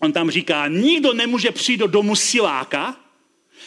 on 0.00 0.12
tam 0.12 0.30
říká, 0.30 0.68
nikdo 0.68 1.14
nemůže 1.14 1.50
přijít 1.50 1.78
do 1.78 1.86
domu 1.86 2.16
siláka 2.16 2.96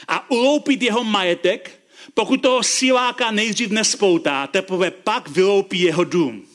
a 0.08 0.32
uloupit 0.32 0.82
jeho 0.82 1.04
majetek, 1.04 1.83
pokud 2.14 2.42
toho 2.42 2.64
siláka 2.64 3.32
nejdřív 3.32 3.70
nespoutá, 3.70 4.48
teprve 4.48 4.92
pak 4.92 5.30
vyloupí 5.30 5.82
jeho 5.82 6.04
dům. 6.04 6.46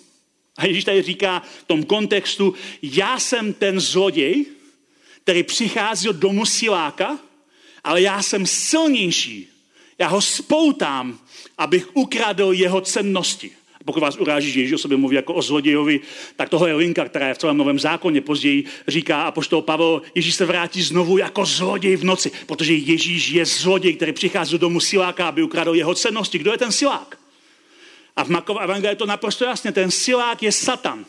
A 0.57 0.67
Ježíš 0.67 0.85
tady 0.85 1.03
říká 1.03 1.43
v 1.61 1.65
tom 1.67 1.85
kontextu, 1.85 2.55
já 2.83 3.21
jsem 3.21 3.53
ten 3.53 3.81
zloděj, 3.81 4.47
který 5.23 5.43
přichází 5.43 6.07
do 6.07 6.13
domu 6.13 6.47
siláka, 6.47 7.19
ale 7.85 8.03
já 8.03 8.23
jsem 8.23 8.47
silnější. 8.47 9.49
Já 9.99 10.09
ho 10.09 10.21
spoutám, 10.21 11.19
abych 11.59 11.97
ukradl 11.97 12.53
jeho 12.53 12.81
cennosti 12.81 13.51
pokud 13.89 14.01
vás 14.01 14.17
uráží, 14.17 14.53
že 14.53 14.61
Ježíš 14.61 14.73
o 14.73 14.79
sobě 14.79 14.97
mluví 14.97 15.17
jako 15.17 15.35
o 15.35 15.43
zlodějovi, 15.43 16.01
tak 16.37 16.49
toho 16.49 16.67
je 16.67 16.75
linka, 16.75 17.05
která 17.05 17.29
je 17.29 17.35
v 17.35 17.39
celém 17.39 17.57
novém 17.57 17.79
zákoně. 17.79 18.21
Později 18.21 18.65
říká 18.89 19.23
a 19.23 19.31
poštol 19.31 19.63
Pavel, 19.63 20.03
Ježíš 20.15 20.35
se 20.35 20.47
vrátí 20.47 20.83
znovu 20.83 21.19
jako 21.19 21.45
zloděj 21.45 21.97
v 21.97 22.05
noci, 22.05 22.31
protože 22.47 22.75
Ježíš 22.75 23.29
je 23.29 23.47
zloděj, 23.47 23.95
který 23.95 24.13
přichází 24.13 24.53
do 24.53 24.59
domu 24.59 24.81
siláka, 24.81 25.29
aby 25.29 25.43
ukradl 25.43 25.75
jeho 25.75 25.95
cennosti. 25.95 26.39
Kdo 26.39 26.53
je 26.53 26.59
ten 26.59 26.73
silák? 26.73 27.19
A 28.17 28.25
v 28.25 28.29
Makově 28.29 28.63
evangeliu 28.63 28.93
je 28.93 28.97
to 28.97 29.07
naprosto 29.07 29.45
jasně. 29.45 29.73
Ten 29.73 29.91
silák 29.91 30.43
je 30.43 30.53
Satan. 30.53 31.05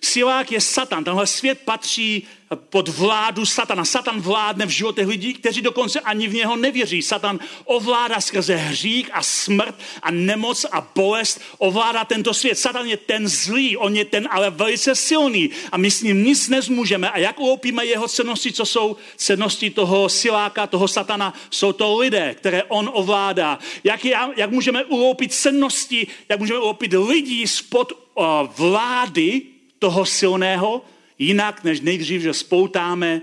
Silák 0.00 0.52
je 0.52 0.60
Satan. 0.60 1.04
Tenhle 1.04 1.26
svět 1.26 1.58
patří 1.64 2.26
pod 2.54 2.88
vládu 2.88 3.46
Satana. 3.46 3.84
Satan 3.84 4.20
vládne 4.20 4.66
v 4.66 4.70
životech 4.70 5.06
lidí, 5.06 5.34
kteří 5.34 5.62
dokonce 5.62 6.00
ani 6.00 6.28
v 6.28 6.34
něho 6.34 6.56
nevěří. 6.56 7.02
Satan 7.02 7.38
ovládá 7.64 8.20
skrze 8.20 8.56
hřích 8.56 9.10
a 9.12 9.22
smrt 9.22 9.74
a 10.02 10.10
nemoc 10.10 10.66
a 10.72 10.90
bolest. 10.94 11.40
Ovládá 11.58 12.04
tento 12.04 12.34
svět. 12.34 12.58
Satan 12.58 12.86
je 12.86 12.96
ten 12.96 13.28
zlý, 13.28 13.76
on 13.76 13.96
je 13.96 14.04
ten 14.04 14.28
ale 14.30 14.50
velice 14.50 14.94
silný 14.94 15.50
a 15.72 15.76
my 15.76 15.90
s 15.90 16.02
ním 16.02 16.24
nic 16.24 16.48
nezmůžeme. 16.48 17.10
A 17.10 17.18
jak 17.18 17.40
uloupíme 17.40 17.86
jeho 17.86 18.08
cenosti, 18.08 18.52
co 18.52 18.66
jsou 18.66 18.96
cenosti 19.16 19.70
toho 19.70 20.08
siláka, 20.08 20.66
toho 20.66 20.88
satana, 20.88 21.34
jsou 21.50 21.72
to 21.72 21.98
lidé, 21.98 22.34
které 22.34 22.62
on 22.62 22.90
ovládá. 22.92 23.58
Jak, 23.84 24.04
je, 24.04 24.18
jak 24.36 24.50
můžeme 24.50 24.84
uloupit 24.84 25.34
cenosti, 25.34 26.06
jak 26.28 26.38
můžeme 26.38 26.58
uloupit 26.58 26.92
lidí 26.92 27.46
spod 27.46 27.92
uh, 27.92 28.24
vlády 28.56 29.55
toho 29.78 30.04
silného, 30.04 30.84
jinak, 31.18 31.64
než 31.64 31.80
nejdřív, 31.80 32.22
že 32.22 32.34
spoutáme 32.34 33.22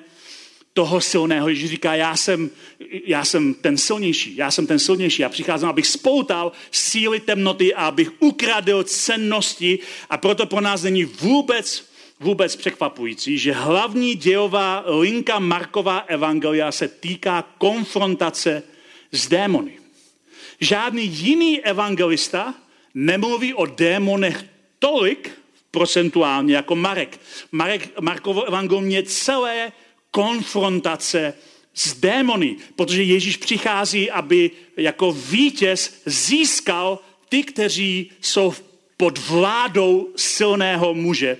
toho 0.73 1.01
silného. 1.01 1.49
Ježíš 1.49 1.69
říká, 1.69 1.95
já 1.95 2.15
jsem, 2.15 2.49
já 3.05 3.25
jsem 3.25 3.53
ten 3.53 3.77
silnější, 3.77 4.35
já 4.35 4.51
jsem 4.51 4.67
ten 4.67 4.79
silnější. 4.79 5.21
Já 5.21 5.29
přicházím, 5.29 5.69
abych 5.69 5.87
spoutal 5.87 6.51
síly 6.71 7.19
temnoty 7.19 7.73
a 7.73 7.87
abych 7.87 8.11
ukradl 8.19 8.83
cennosti 8.83 9.79
a 10.09 10.17
proto 10.17 10.45
pro 10.45 10.61
nás 10.61 10.83
není 10.83 11.05
vůbec 11.05 11.93
vůbec 12.19 12.55
překvapující, 12.55 13.37
že 13.37 13.51
hlavní 13.51 14.15
dějová 14.15 14.83
linka 14.85 15.39
Markova 15.39 15.97
evangelia 15.99 16.71
se 16.71 16.87
týká 16.87 17.41
konfrontace 17.57 18.63
s 19.11 19.27
démony. 19.27 19.79
Žádný 20.59 21.07
jiný 21.07 21.61
evangelista 21.61 22.55
nemluví 22.93 23.53
o 23.53 23.65
démonech 23.65 24.45
tolik, 24.79 25.31
procentuálně 25.73 26.55
jako 26.55 26.75
Marek. 26.75 27.19
Marek 27.51 27.99
Markovo 28.01 28.43
evangelium 28.43 28.89
je 28.89 29.03
celé 29.03 29.71
konfrontace 30.11 31.33
s 31.73 31.97
démony, 31.97 32.55
protože 32.75 33.03
Ježíš 33.03 33.37
přichází, 33.37 34.11
aby 34.11 34.51
jako 34.77 35.11
vítěz 35.11 36.01
získal 36.05 36.99
ty, 37.29 37.43
kteří 37.43 38.11
jsou 38.21 38.53
pod 38.97 39.17
vládou 39.17 40.09
silného 40.15 40.93
muže. 40.93 41.37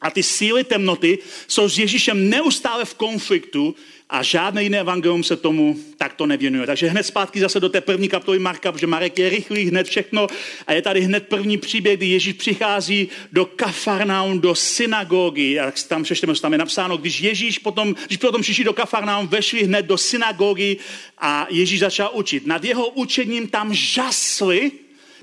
A 0.00 0.10
ty 0.10 0.22
síly 0.22 0.64
temnoty 0.64 1.18
jsou 1.48 1.68
s 1.68 1.78
Ježíšem 1.78 2.30
neustále 2.30 2.84
v 2.84 2.94
konfliktu 2.94 3.74
a 4.10 4.22
žádné 4.22 4.62
jiné 4.62 4.80
evangelium 4.80 5.24
se 5.24 5.36
tomu 5.36 5.76
takto 5.96 6.26
nevěnuje. 6.26 6.66
Takže 6.66 6.88
hned 6.88 7.02
zpátky 7.02 7.40
zase 7.40 7.60
do 7.60 7.68
té 7.68 7.80
první 7.80 8.08
kapitoly 8.08 8.38
Marka, 8.38 8.72
protože 8.72 8.86
Marek 8.86 9.18
je 9.18 9.28
rychlý, 9.28 9.64
hned 9.64 9.86
všechno 9.86 10.26
a 10.66 10.72
je 10.72 10.82
tady 10.82 11.00
hned 11.00 11.28
první 11.28 11.58
příběh, 11.58 11.96
kdy 11.96 12.06
Ježíš 12.06 12.32
přichází 12.32 13.08
do 13.32 13.44
Kafarnaum, 13.44 14.40
do 14.40 14.54
synagogy 14.54 15.60
a 15.60 15.72
tam 15.88 16.02
přečteme, 16.02 16.34
tam 16.34 16.52
je 16.52 16.58
napsáno, 16.58 16.96
když 16.96 17.20
Ježíš 17.20 17.58
potom, 17.58 17.94
když 18.06 18.18
potom 18.18 18.42
přišli 18.42 18.64
do 18.64 18.72
Kafarnaum, 18.72 19.28
vešli 19.28 19.64
hned 19.64 19.86
do 19.86 19.98
synagogy 19.98 20.76
a 21.18 21.46
Ježíš 21.50 21.80
začal 21.80 22.10
učit. 22.12 22.46
Nad 22.46 22.64
jeho 22.64 22.88
učením 22.88 23.48
tam 23.48 23.74
žasli, 23.74 24.70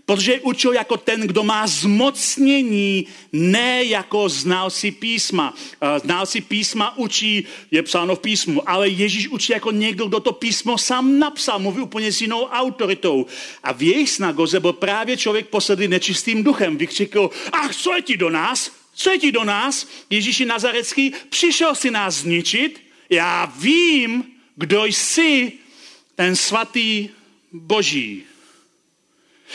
Protože 0.08 0.32
je 0.32 0.42
učil 0.42 0.74
jako 0.74 0.98
ten, 0.98 1.22
kdo 1.22 1.44
má 1.44 1.68
zmocnění, 1.68 3.08
ne 3.32 3.84
jako 3.84 4.30
znalci 4.30 4.92
písma. 4.92 5.54
Eh, 5.82 6.00
znalci 6.00 6.42
písma 6.42 6.98
učí, 6.98 7.44
je 7.72 7.84
psáno 7.84 8.16
v 8.16 8.20
písmu, 8.20 8.70
ale 8.70 8.90
Ježíš 8.90 9.28
učí 9.28 9.54
jako 9.54 9.72
někdo, 9.72 10.08
kdo 10.08 10.20
to 10.20 10.32
písmo 10.32 10.78
sám 10.78 11.20
napsal, 11.20 11.60
mluví 11.60 11.82
úplně 11.82 12.12
s 12.12 12.22
jinou 12.22 12.46
autoritou. 12.46 13.26
A 13.64 13.74
v 13.74 13.82
jejich 13.82 14.10
snagoze 14.10 14.60
byl 14.60 14.74
právě 14.74 15.18
člověk 15.18 15.48
posedlý 15.48 15.88
nečistým 15.88 16.44
duchem. 16.44 16.78
Vykřikl, 16.78 17.30
ach, 17.52 17.76
co 17.76 17.94
je 17.94 18.02
ti 18.02 18.18
do 18.18 18.30
nás? 18.30 18.72
Co 18.96 19.12
je 19.12 19.20
ti 19.20 19.32
do 19.32 19.44
nás? 19.44 19.88
Ježíši 20.10 20.46
Nazarecký, 20.46 21.14
přišel 21.30 21.76
si 21.76 21.92
nás 21.92 22.16
zničit? 22.16 22.82
Já 23.10 23.54
vím, 23.60 24.24
kdo 24.56 24.86
jsi, 24.86 25.52
ten 26.16 26.36
svatý 26.36 27.10
Boží. 27.52 28.24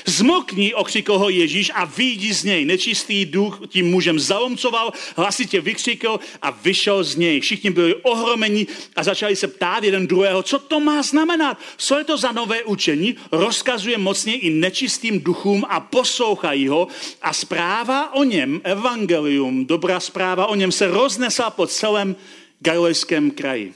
Zmokni, 0.04 0.72
ho 1.08 1.28
Ježíš 1.28 1.70
a 1.74 1.84
vyjdi 1.84 2.34
z 2.34 2.44
něj. 2.44 2.64
Nečistý 2.64 3.24
duch 3.24 3.60
tím 3.68 3.90
mužem 3.90 4.18
zalomcoval, 4.18 4.92
hlasitě 5.16 5.60
vykřikl 5.60 6.20
a 6.42 6.50
vyšel 6.50 7.04
z 7.04 7.16
něj. 7.16 7.40
Všichni 7.40 7.70
byli 7.70 7.94
ohromeni 7.94 8.66
a 8.96 9.02
začali 9.02 9.36
se 9.36 9.48
ptát 9.48 9.84
jeden 9.84 10.06
druhého, 10.06 10.42
co 10.42 10.58
to 10.58 10.80
má 10.80 11.02
znamenat. 11.02 11.58
Co 11.76 11.98
je 11.98 12.04
to 12.04 12.18
za 12.18 12.32
nové 12.32 12.62
učení? 12.62 13.16
Rozkazuje 13.32 13.98
mocně 13.98 14.36
i 14.36 14.50
nečistým 14.50 15.20
duchům 15.20 15.64
a 15.68 15.80
poslouchají 15.80 16.68
ho 16.68 16.88
a 17.22 17.32
zpráva 17.32 18.14
o 18.14 18.24
něm, 18.24 18.60
evangelium, 18.64 19.66
dobrá 19.66 20.00
zpráva 20.00 20.46
o 20.46 20.54
něm 20.54 20.72
se 20.72 20.86
roznesla 20.86 21.50
po 21.50 21.66
celém 21.66 22.16
galilejském 22.60 23.30
kraji. 23.30 23.72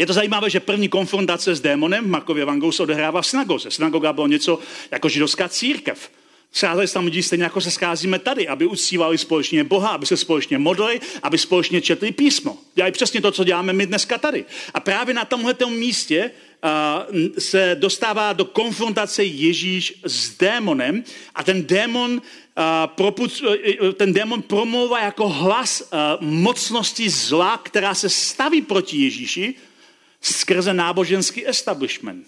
Je 0.00 0.06
to 0.06 0.12
zajímavé, 0.12 0.50
že 0.50 0.60
první 0.60 0.88
konfrontace 0.88 1.54
s 1.54 1.60
démonem 1.60 2.04
v 2.04 2.08
Markově 2.08 2.42
evangeliu 2.42 2.72
se 2.72 2.82
odehrává 2.82 3.22
v 3.22 3.26
synagoze. 3.26 3.70
Synagoga 3.70 4.12
bylo 4.12 4.26
něco 4.26 4.58
jako 4.90 5.08
židovská 5.08 5.48
církev. 5.48 6.10
Scházeli 6.52 6.88
se 6.88 6.94
tam 6.94 7.04
lidi 7.04 7.22
stejně 7.22 7.44
jako 7.44 7.60
se 7.60 7.70
scházíme 7.70 8.18
tady, 8.18 8.48
aby 8.48 8.66
uctívali 8.66 9.18
společně 9.18 9.64
Boha, 9.64 9.88
aby 9.88 10.06
se 10.06 10.16
společně 10.16 10.58
modlili, 10.58 11.00
aby 11.22 11.38
společně 11.38 11.80
četli 11.80 12.12
písmo. 12.12 12.58
Dělají 12.74 12.92
přesně 12.92 13.20
to, 13.20 13.32
co 13.32 13.44
děláme 13.44 13.72
my 13.72 13.86
dneska 13.86 14.18
tady. 14.18 14.44
A 14.74 14.80
právě 14.80 15.14
na 15.14 15.24
tomhle 15.24 15.54
místě 15.68 16.30
uh, 16.30 17.28
se 17.38 17.76
dostává 17.80 18.32
do 18.32 18.44
konfrontace 18.44 19.24
Ježíš 19.24 19.94
s 20.04 20.36
démonem 20.38 21.04
a 21.34 21.42
ten 21.42 21.66
démon, 21.66 22.12
uh, 22.12 22.20
proput, 22.86 23.42
uh, 23.42 23.92
ten 23.92 24.12
démon 24.12 24.42
promlouvá 24.42 25.00
jako 25.00 25.28
hlas 25.28 25.90
mocnosti 26.20 27.10
zla, 27.10 27.58
která 27.58 27.94
se 27.94 28.08
staví 28.08 28.62
proti 28.62 28.96
Ježíši, 28.96 29.54
skrze 30.20 30.74
náboženský 30.74 31.48
establishment. 31.48 32.26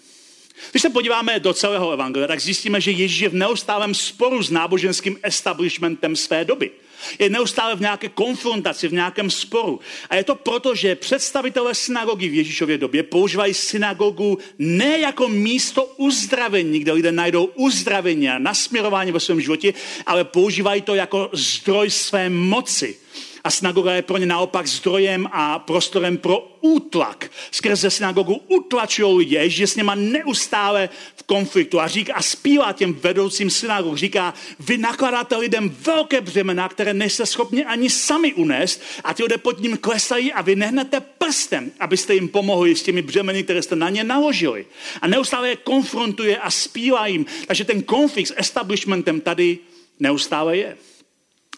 Když 0.71 0.81
se 0.81 0.89
podíváme 0.89 1.39
do 1.39 1.53
celého 1.53 1.91
evangelia, 1.91 2.27
tak 2.27 2.41
zjistíme, 2.41 2.81
že 2.81 2.91
Ježíš 2.91 3.19
je 3.19 3.29
v 3.29 3.33
neustálém 3.33 3.93
sporu 3.93 4.43
s 4.43 4.49
náboženským 4.49 5.19
establishmentem 5.23 6.15
své 6.15 6.45
doby. 6.45 6.71
Je 7.19 7.29
neustále 7.29 7.75
v 7.75 7.81
nějaké 7.81 8.09
konfrontaci, 8.09 8.87
v 8.87 8.93
nějakém 8.93 9.29
sporu. 9.29 9.79
A 10.09 10.15
je 10.15 10.23
to 10.23 10.35
proto, 10.35 10.75
že 10.75 10.95
představitelé 10.95 11.75
synagogy 11.75 12.29
v 12.29 12.33
Ježíšově 12.33 12.77
době 12.77 13.03
používají 13.03 13.53
synagogu 13.53 14.37
ne 14.59 14.99
jako 14.99 15.29
místo 15.29 15.85
uzdravení, 15.85 16.79
kde 16.79 16.91
lidé 16.91 17.11
najdou 17.11 17.45
uzdravení 17.45 18.29
a 18.29 18.39
nasměrování 18.39 19.11
ve 19.11 19.19
svém 19.19 19.41
životě, 19.41 19.73
ale 20.05 20.23
používají 20.23 20.81
to 20.81 20.95
jako 20.95 21.29
zdroj 21.33 21.89
své 21.89 22.29
moci 22.29 22.97
a 23.43 23.51
synagoga 23.51 23.93
je 23.93 24.01
pro 24.01 24.17
ně 24.17 24.25
naopak 24.25 24.67
zdrojem 24.67 25.29
a 25.31 25.59
prostorem 25.59 26.17
pro 26.17 26.57
útlak. 26.61 27.31
Skrze 27.51 27.89
synagogu 27.89 28.41
utlačují 28.47 29.17
lidi, 29.17 29.49
že 29.49 29.67
s 29.67 29.75
něma 29.75 29.95
neustále 29.95 30.89
v 31.15 31.23
konfliktu 31.23 31.79
a 31.79 31.87
říká 31.87 32.13
a 32.13 32.21
zpívá 32.21 32.73
těm 32.73 32.93
vedoucím 32.93 33.49
synagog, 33.49 33.97
říká, 33.97 34.33
vy 34.59 34.77
nakladáte 34.77 35.37
lidem 35.37 35.75
velké 35.79 36.21
břemena, 36.21 36.69
které 36.69 36.93
nejste 36.93 37.25
schopni 37.25 37.65
ani 37.65 37.89
sami 37.89 38.33
unést 38.33 38.81
a 39.03 39.13
ty 39.13 39.23
lidé 39.23 39.37
pod 39.37 39.59
ním 39.59 39.77
klesají 39.77 40.33
a 40.33 40.41
vy 40.41 40.55
nehnete 40.55 40.99
prstem, 40.99 41.71
abyste 41.79 42.13
jim 42.13 42.27
pomohli 42.27 42.75
s 42.75 42.83
těmi 42.83 43.01
břemeny, 43.01 43.43
které 43.43 43.61
jste 43.61 43.75
na 43.75 43.89
ně 43.89 44.03
naložili. 44.03 44.65
A 45.01 45.07
neustále 45.07 45.49
je 45.49 45.55
konfrontuje 45.55 46.37
a 46.37 46.51
zpívá 46.51 47.07
jim. 47.07 47.25
Takže 47.47 47.65
ten 47.65 47.81
konflikt 47.81 48.27
s 48.27 48.33
establishmentem 48.37 49.21
tady 49.21 49.57
neustále 49.99 50.57
je. 50.57 50.77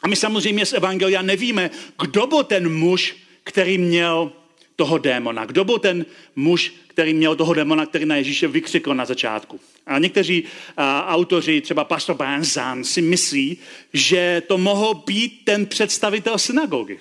A 0.05 0.07
my 0.07 0.15
samozřejmě 0.15 0.65
z 0.65 0.73
Evangelia 0.73 1.21
nevíme, 1.21 1.69
kdo 2.01 2.27
byl 2.27 2.43
ten 2.43 2.73
muž, 2.73 3.15
který 3.43 3.77
měl 3.77 4.31
toho 4.75 4.97
démona. 4.97 5.45
Kdo 5.45 5.63
byl 5.63 5.79
ten 5.79 6.05
muž, 6.35 6.73
který 6.87 7.13
měl 7.13 7.35
toho 7.35 7.53
démona, 7.53 7.85
který 7.85 8.05
na 8.05 8.15
Ježíše 8.15 8.47
vykřikl 8.47 8.95
na 8.95 9.05
začátku. 9.05 9.59
A 9.85 9.99
někteří 9.99 10.43
a, 10.77 11.15
autoři, 11.15 11.61
třeba 11.61 11.83
pastor 11.83 12.15
Brian 12.15 12.43
Zahn, 12.43 12.83
si 12.83 13.01
myslí, 13.01 13.57
že 13.93 14.43
to 14.47 14.57
mohl 14.57 14.93
být 14.93 15.41
ten 15.43 15.65
představitel 15.65 16.37
synagogy. 16.37 16.99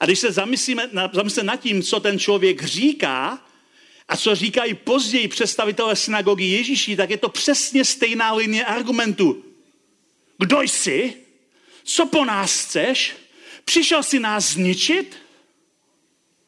A 0.00 0.04
když 0.04 0.18
se 0.18 0.32
zamyslíme, 0.32 0.90
zamyslíme 1.12 1.46
nad 1.46 1.60
tím, 1.60 1.82
co 1.82 2.00
ten 2.00 2.18
člověk 2.18 2.62
říká, 2.64 3.44
a 4.08 4.16
co 4.16 4.34
říkají 4.34 4.74
později 4.74 5.28
představitelé 5.28 5.96
synagogy 5.96 6.44
Ježíši, 6.44 6.96
tak 6.96 7.10
je 7.10 7.16
to 7.16 7.28
přesně 7.28 7.84
stejná 7.84 8.32
linie 8.32 8.64
argumentu. 8.64 9.44
Kdo 10.38 10.62
jsi? 10.62 11.21
Co 11.84 12.06
po 12.06 12.24
nás 12.24 12.64
chceš? 12.64 13.16
Přišel 13.64 14.02
si 14.02 14.18
nás 14.18 14.52
zničit? 14.52 15.16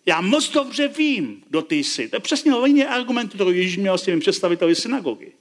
Já 0.07 0.21
moc 0.21 0.49
dobře 0.49 0.89
vím, 0.89 1.43
kdo 1.49 1.63
ty 1.63 1.77
jsi. 1.77 2.09
To 2.09 2.17
je 2.17 2.21
přesně 2.21 2.55
linie 2.55 2.89
argumentu, 2.89 3.35
kterou 3.35 3.51
Ježíš 3.51 3.77
měl 3.77 3.99
s 3.99 4.03
těmi 4.03 4.21
představiteli 4.21 4.75
synagogy. 4.75 5.33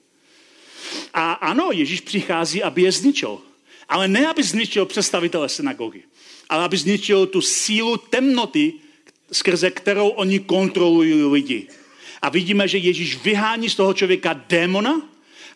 A 1.14 1.34
ano, 1.34 1.70
Ježíš 1.72 2.02
přichází, 2.02 2.64
aby 2.64 2.82
je 2.82 2.92
zničil. 2.92 3.42
Ale 3.90 4.08
ne, 4.08 4.28
aby 4.28 4.44
zničil 4.44 4.86
představitele 4.86 5.50
synagogy, 5.50 6.04
ale 6.50 6.64
aby 6.64 6.78
zničil 6.78 7.26
tu 7.26 7.42
sílu 7.42 7.98
temnoty, 7.98 8.74
skrze 9.32 9.72
kterou 9.72 10.08
oni 10.10 10.40
kontrolují 10.40 11.24
lidi. 11.24 11.68
A 12.22 12.30
vidíme, 12.30 12.68
že 12.68 12.78
Ježíš 12.78 13.24
vyhání 13.24 13.70
z 13.70 13.76
toho 13.76 13.94
člověka 13.94 14.42
démona, 14.50 15.02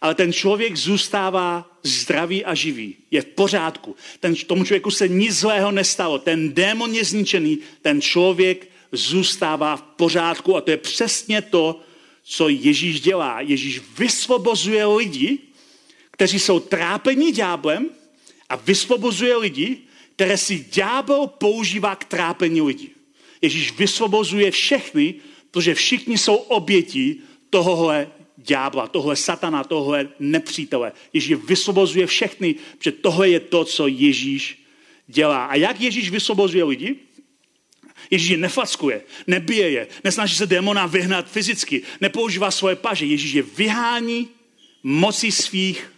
ale 0.02 0.16
ten 0.16 0.34
člověk 0.34 0.76
zůstává 0.76 1.72
zdravý 1.84 2.46
a 2.46 2.54
živý. 2.54 2.96
Je 3.12 3.22
v 3.22 3.26
pořádku. 3.26 3.96
Ten, 4.20 4.36
tomu 4.36 4.64
člověku 4.64 4.92
se 4.92 5.08
nic 5.08 5.36
zlého 5.36 5.72
nestalo. 5.72 6.20
Ten 6.20 6.54
démon 6.54 6.96
je 6.96 7.06
zničený, 7.06 7.58
ten 7.82 8.02
člověk 8.02 8.70
zůstává 8.92 9.78
v 9.78 9.82
pořádku 9.82 10.56
a 10.56 10.62
to 10.62 10.72
je 10.72 10.78
přesně 10.78 11.42
to, 11.42 11.82
co 12.24 12.50
Ježíš 12.50 13.02
dělá. 13.02 13.42
Ježíš 13.42 13.82
vysvobozuje 13.98 14.86
lidi, 14.86 15.40
kteří 16.12 16.40
jsou 16.40 16.60
trápení 16.60 17.32
ďáblem 17.32 17.90
a 18.50 18.56
vysvobozuje 18.56 19.38
lidi, 19.38 19.78
které 20.16 20.38
si 20.38 20.66
ďábel 20.72 21.28
používá 21.28 21.96
k 21.96 22.06
trápení 22.06 22.62
lidí. 22.62 22.90
Ježíš 23.42 23.78
vysvobozuje 23.78 24.52
všechny, 24.52 25.16
protože 25.52 25.74
všichni 25.74 26.18
jsou 26.18 26.36
obětí 26.36 27.22
tohohle 27.50 28.08
ďábla, 28.48 28.88
tohle 28.88 29.16
satana, 29.16 29.64
tohle 29.64 30.10
nepřítele. 30.20 30.92
Ježíš 31.14 31.34
vysvobozuje 31.34 32.08
všechny, 32.08 32.56
protože 32.78 32.92
tohle 32.92 33.30
je 33.30 33.40
to, 33.40 33.66
co 33.66 33.88
Ježíš 33.88 34.64
dělá. 35.08 35.46
A 35.46 35.56
jak 35.56 35.82
Ježíš 35.82 36.10
vysvobozuje 36.10 36.64
lidi? 36.64 36.96
Ježíš 38.12 38.30
je 38.30 38.38
nefackuje, 38.38 39.02
nebije 39.28 39.70
je, 39.70 39.88
nesnaží 40.04 40.36
se 40.36 40.46
démona 40.46 40.86
vyhnat 40.86 41.32
fyzicky, 41.32 41.82
nepoužívá 42.02 42.52
svoje 42.52 42.76
paže. 42.76 43.06
Ježíš 43.06 43.32
je 43.32 43.44
vyhání 43.44 44.28
moci 44.84 45.32
svých, 45.32 45.92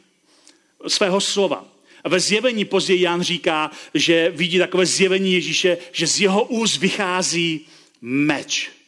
svého 0.88 1.22
slova. 1.22 1.66
A 2.04 2.10
ve 2.10 2.20
zjevení 2.20 2.66
později 2.66 3.02
Jan 3.02 3.22
říká, 3.22 3.72
že 3.94 4.32
vidí 4.36 4.58
takové 4.58 4.86
zjevení 4.86 5.34
Ježíše, 5.34 5.78
že 5.92 6.08
z 6.08 6.20
jeho 6.20 6.44
úst 6.44 6.78
vychází 6.78 7.68
meč 8.02 8.79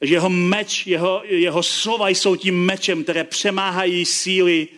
že 0.00 0.14
jeho 0.14 0.30
meč, 0.30 0.86
jeho, 0.86 1.22
jeho 1.24 1.62
slova 1.62 2.08
jsou 2.08 2.36
tím 2.36 2.64
mečem, 2.64 3.02
které 3.02 3.24
přemáhají 3.24 4.04
síly 4.04 4.68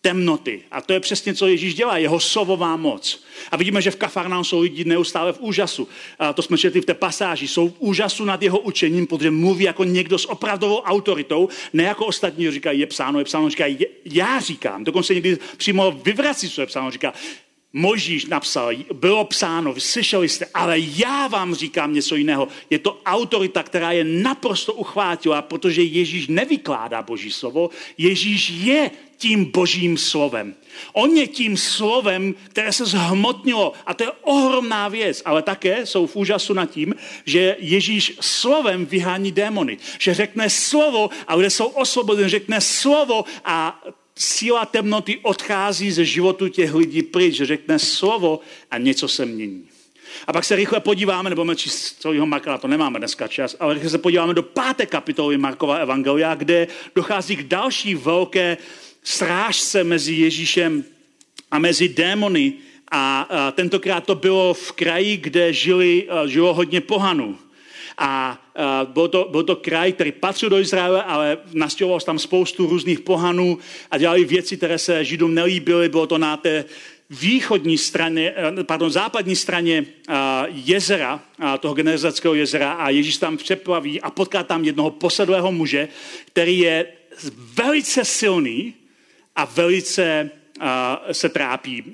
temnoty. 0.00 0.62
A 0.70 0.80
to 0.80 0.92
je 0.92 1.00
přesně, 1.00 1.34
co 1.34 1.46
Ježíš 1.46 1.74
dělá, 1.74 1.98
jeho 1.98 2.20
sovová 2.20 2.76
moc. 2.76 3.24
A 3.50 3.56
vidíme, 3.56 3.82
že 3.82 3.90
v 3.90 3.96
Kafarnám 3.96 4.44
jsou 4.44 4.60
lidi 4.60 4.84
neustále 4.84 5.32
v 5.32 5.40
úžasu. 5.40 5.88
A 6.18 6.32
to 6.32 6.42
jsme 6.42 6.58
četli 6.58 6.80
v 6.80 6.84
té 6.84 6.94
pasáži. 6.94 7.48
Jsou 7.48 7.68
v 7.68 7.74
úžasu 7.78 8.24
nad 8.24 8.42
jeho 8.42 8.58
učením, 8.58 9.06
protože 9.06 9.30
mluví 9.30 9.64
jako 9.64 9.84
někdo 9.84 10.18
s 10.18 10.30
opravdovou 10.30 10.80
autoritou, 10.80 11.48
ne 11.72 11.82
jako 11.82 12.06
ostatní 12.06 12.50
říkají, 12.50 12.80
je 12.80 12.86
psáno, 12.86 13.18
je 13.18 13.24
psáno, 13.24 13.50
říká, 13.50 13.64
já 14.04 14.40
říkám. 14.40 14.84
Dokonce 14.84 15.14
někdy 15.14 15.38
přímo 15.56 15.92
vyvrací, 15.92 16.50
co 16.50 16.60
je 16.60 16.66
psáno, 16.66 16.90
říká, 16.90 17.12
Možíš 17.72 18.26
napsal, 18.26 18.70
bylo 18.92 19.24
psáno, 19.24 19.74
slyšeli 19.78 20.28
jste, 20.28 20.46
ale 20.54 20.78
já 20.78 21.26
vám 21.26 21.54
říkám 21.54 21.94
něco 21.94 22.16
jiného. 22.16 22.48
Je 22.70 22.78
to 22.78 23.00
autorita, 23.06 23.62
která 23.62 23.92
je 23.92 24.04
naprosto 24.04 24.72
uchvátila, 24.72 25.42
protože 25.42 25.82
Ježíš 25.82 26.28
nevykládá 26.28 27.02
Boží 27.02 27.30
slovo, 27.30 27.70
Ježíš 27.98 28.48
je 28.50 28.90
tím 29.16 29.44
božím 29.44 29.96
slovem. 29.96 30.54
On 30.92 31.16
je 31.16 31.26
tím 31.26 31.56
slovem, 31.56 32.34
které 32.48 32.72
se 32.72 32.84
zhmotnilo 32.84 33.72
a 33.86 33.94
to 33.94 34.04
je 34.04 34.10
ohromná 34.22 34.88
věc, 34.88 35.22
ale 35.24 35.42
také 35.42 35.86
jsou 35.86 36.06
v 36.06 36.16
úžasu 36.16 36.54
nad 36.54 36.70
tím, 36.70 36.94
že 37.24 37.56
Ježíš 37.58 38.16
slovem 38.20 38.86
vyhání 38.86 39.32
démony. 39.32 39.78
Že 39.98 40.14
řekne 40.14 40.50
slovo 40.50 41.10
a 41.28 41.34
lidé 41.34 41.50
jsou 41.50 41.66
osvobodeni, 41.66 42.28
řekne 42.28 42.60
slovo 42.60 43.24
a 43.44 43.82
síla 44.16 44.66
temnoty 44.66 45.18
odchází 45.22 45.92
ze 45.92 46.04
životu 46.04 46.48
těch 46.48 46.74
lidí 46.74 47.02
pryč, 47.02 47.34
že 47.34 47.46
řekne 47.46 47.78
slovo 47.78 48.40
a 48.70 48.78
něco 48.78 49.08
se 49.08 49.26
mění. 49.26 49.68
A 50.26 50.32
pak 50.32 50.44
se 50.44 50.56
rychle 50.56 50.80
podíváme, 50.80 51.30
nebo 51.30 51.54
číst 51.54 52.00
celého 52.00 52.26
Marka, 52.26 52.58
to 52.58 52.68
nemáme 52.68 52.98
dneska 52.98 53.28
čas, 53.28 53.56
ale 53.60 53.74
rychle 53.74 53.90
se 53.90 53.98
podíváme 53.98 54.34
do 54.34 54.42
páté 54.42 54.86
kapitoly 54.86 55.38
Markova 55.38 55.76
Evangelia, 55.76 56.34
kde 56.34 56.68
dochází 56.94 57.36
k 57.36 57.42
další 57.42 57.94
velké 57.94 58.56
srážce 59.02 59.84
mezi 59.84 60.14
Ježíšem 60.14 60.84
a 61.50 61.58
mezi 61.58 61.88
démony. 61.88 62.52
A, 62.92 63.20
a 63.20 63.50
tentokrát 63.50 64.04
to 64.06 64.14
bylo 64.14 64.54
v 64.54 64.72
kraji, 64.72 65.16
kde 65.16 65.52
žili, 65.52 66.08
žilo 66.26 66.54
hodně 66.54 66.80
pohanů. 66.80 67.38
A 67.98 68.38
byl 68.84 69.08
to, 69.08 69.28
byl 69.30 69.42
to 69.42 69.56
kraj, 69.56 69.92
který 69.92 70.12
patřil 70.12 70.48
do 70.48 70.58
Izraele, 70.58 71.02
ale 71.02 71.38
nastěhoval 71.52 72.00
tam 72.00 72.18
spoustu 72.18 72.66
různých 72.66 73.00
pohanů 73.00 73.58
a 73.90 73.98
dělali 73.98 74.24
věci, 74.24 74.56
které 74.56 74.78
se 74.78 75.04
Židům 75.04 75.34
nelíbily. 75.34 75.88
Bylo 75.88 76.06
to 76.06 76.18
na 76.18 76.36
té 76.36 76.64
východní 77.10 77.78
straně, 77.78 78.34
eh, 78.36 78.64
pardon, 78.64 78.90
západní 78.90 79.36
straně 79.36 79.86
jezera, 80.48 81.20
toho 81.60 81.74
Genezarského 81.74 82.34
jezera 82.34 82.72
a 82.72 82.90
Ježíš 82.90 83.16
tam 83.16 83.36
přeplaví 83.36 84.00
a 84.00 84.10
potká 84.10 84.42
tam 84.42 84.64
jednoho 84.64 84.90
posadlého 84.90 85.52
muže, 85.52 85.88
který 86.26 86.58
je 86.58 86.86
velice 87.56 88.04
silný 88.04 88.74
a 89.36 89.44
velice 89.44 90.30
se 91.12 91.28
trápí. 91.28 91.84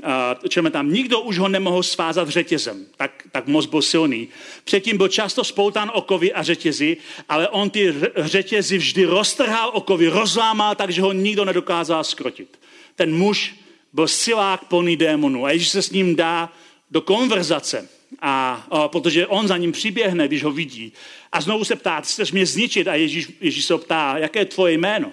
Čeme 0.49 0.71
tam, 0.71 0.93
nikdo 0.93 1.21
už 1.21 1.39
ho 1.39 1.49
nemohl 1.49 1.83
svázat 1.83 2.29
řetězem, 2.29 2.87
tak, 2.97 3.23
tak 3.33 3.47
moc 3.47 3.67
byl 3.67 3.83
silný. 3.83 4.29
Předtím 4.65 4.97
byl 4.97 5.09
často 5.09 5.45
spoután 5.45 5.91
okovy 5.95 6.33
a 6.33 6.43
řetězy, 6.43 6.97
ale 7.29 7.49
on 7.49 7.71
ty 7.71 7.95
řetězy 8.17 8.79
vždy 8.79 9.05
roztrhal 9.05 9.71
okovy, 9.75 10.09
rozlámal, 10.09 10.75
takže 10.75 11.03
ho 11.03 11.13
nikdo 11.13 11.45
nedokázal 11.45 12.05
skrotit. 12.05 12.59
Ten 12.95 13.15
muž 13.15 13.55
byl 13.93 14.09
silák 14.09 14.65
plný 14.65 14.97
démonů 14.97 15.45
a 15.45 15.51
Ježíš 15.51 15.69
se 15.69 15.83
s 15.83 15.91
ním 15.91 16.17
dá 16.17 16.53
do 16.91 17.01
konverzace, 17.01 17.89
a, 18.21 18.67
a, 18.71 18.89
protože 18.89 19.27
on 19.27 19.49
za 19.49 19.57
ním 19.57 19.73
přiběhne, 19.73 20.29
když 20.29 20.45
ho 20.45 20.51
vidí. 20.51 20.93
A 21.33 21.41
znovu 21.41 21.65
se 21.65 21.77
ptá, 21.77 22.01
chceš 22.01 22.33
mě 22.33 22.47
zničit? 22.47 22.89
A 22.89 22.95
Ježíš, 22.95 23.33
Ježíš 23.41 23.65
se 23.65 23.79
ptá, 23.79 24.19
jaké 24.19 24.39
je 24.39 24.45
tvoje 24.45 24.73
jméno? 24.73 25.13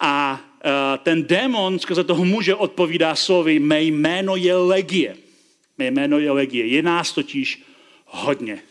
A 0.00 0.40
ten 1.02 1.26
démon 1.26 1.78
skrze 1.78 2.04
toho 2.04 2.24
muže 2.24 2.54
odpovídá 2.54 3.14
slovy, 3.14 3.58
mé 3.58 3.82
jméno 3.82 4.36
je 4.36 4.54
Legie. 4.56 5.16
Mé 5.78 5.90
jméno 5.90 6.18
je 6.18 6.30
Legie. 6.30 6.66
Je 6.66 6.82
nás 6.82 7.12
totiž 7.12 7.62
hodně. 8.06 8.62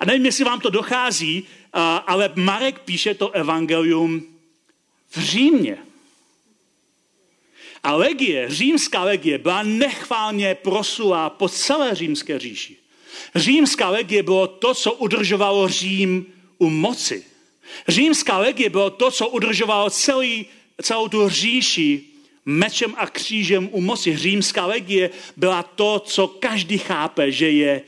A 0.00 0.04
nevím, 0.04 0.26
jestli 0.26 0.44
vám 0.44 0.60
to 0.60 0.70
dochází, 0.70 1.44
eh, 1.44 1.78
ale 2.06 2.32
Marek 2.34 2.78
píše 2.78 3.14
to 3.14 3.30
evangelium 3.30 4.22
v 5.10 5.18
Římě. 5.18 5.78
A 7.82 7.94
legie, 7.94 8.50
římská 8.50 9.04
legie, 9.04 9.38
byla 9.38 9.62
nechválně 9.62 10.54
prosulá 10.54 11.30
po 11.30 11.48
celé 11.48 11.94
římské 11.94 12.38
říši. 12.38 12.76
Římská 13.34 13.90
legie 13.90 14.22
bylo 14.22 14.46
to, 14.46 14.74
co 14.74 14.92
udržovalo 14.92 15.68
Řím 15.68 16.26
u 16.58 16.70
moci. 16.70 17.24
Římská 17.88 18.38
legie 18.38 18.70
bylo 18.70 18.90
to, 18.90 19.10
co 19.10 19.28
udržovalo 19.28 19.90
celý 19.90 20.46
celou 20.82 21.08
tu 21.08 21.28
říši 21.28 22.04
mečem 22.46 22.94
a 22.96 23.06
křížem 23.06 23.68
u 23.72 23.80
moci. 23.80 24.16
Římská 24.16 24.66
legie 24.66 25.10
byla 25.36 25.62
to, 25.62 25.98
co 25.98 26.28
každý 26.28 26.78
chápe, 26.78 27.32
že 27.32 27.50
je 27.50 27.82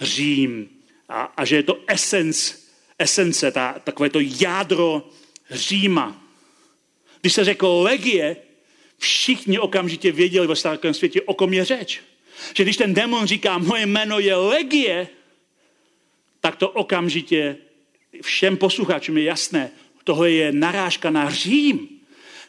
Řím 0.00 0.68
a, 1.08 1.22
a 1.22 1.44
že 1.44 1.56
je 1.56 1.62
to 1.62 1.78
esence, 1.86 2.54
esence 2.98 3.50
ta, 3.50 3.72
takové 3.84 4.10
to 4.10 4.18
jádro 4.20 5.10
Říma. 5.50 6.22
Když 7.20 7.32
se 7.32 7.44
řekl 7.44 7.66
legie, 7.66 8.36
všichni 8.98 9.58
okamžitě 9.58 10.12
věděli 10.12 10.46
ve 10.46 10.56
starém 10.56 10.94
světě, 10.94 11.22
o 11.22 11.34
kom 11.34 11.52
je 11.52 11.64
řeč. 11.64 12.00
Že 12.56 12.62
když 12.62 12.76
ten 12.76 12.94
demon 12.94 13.26
říká, 13.26 13.58
moje 13.58 13.86
jméno 13.86 14.18
je 14.18 14.34
legie, 14.34 15.08
tak 16.40 16.56
to 16.56 16.70
okamžitě 16.70 17.56
všem 18.22 18.56
posluchačům 18.56 19.18
je 19.18 19.24
jasné, 19.24 19.70
tohle 20.04 20.30
je 20.30 20.52
narážka 20.52 21.10
na 21.10 21.30
Řím. 21.30 21.91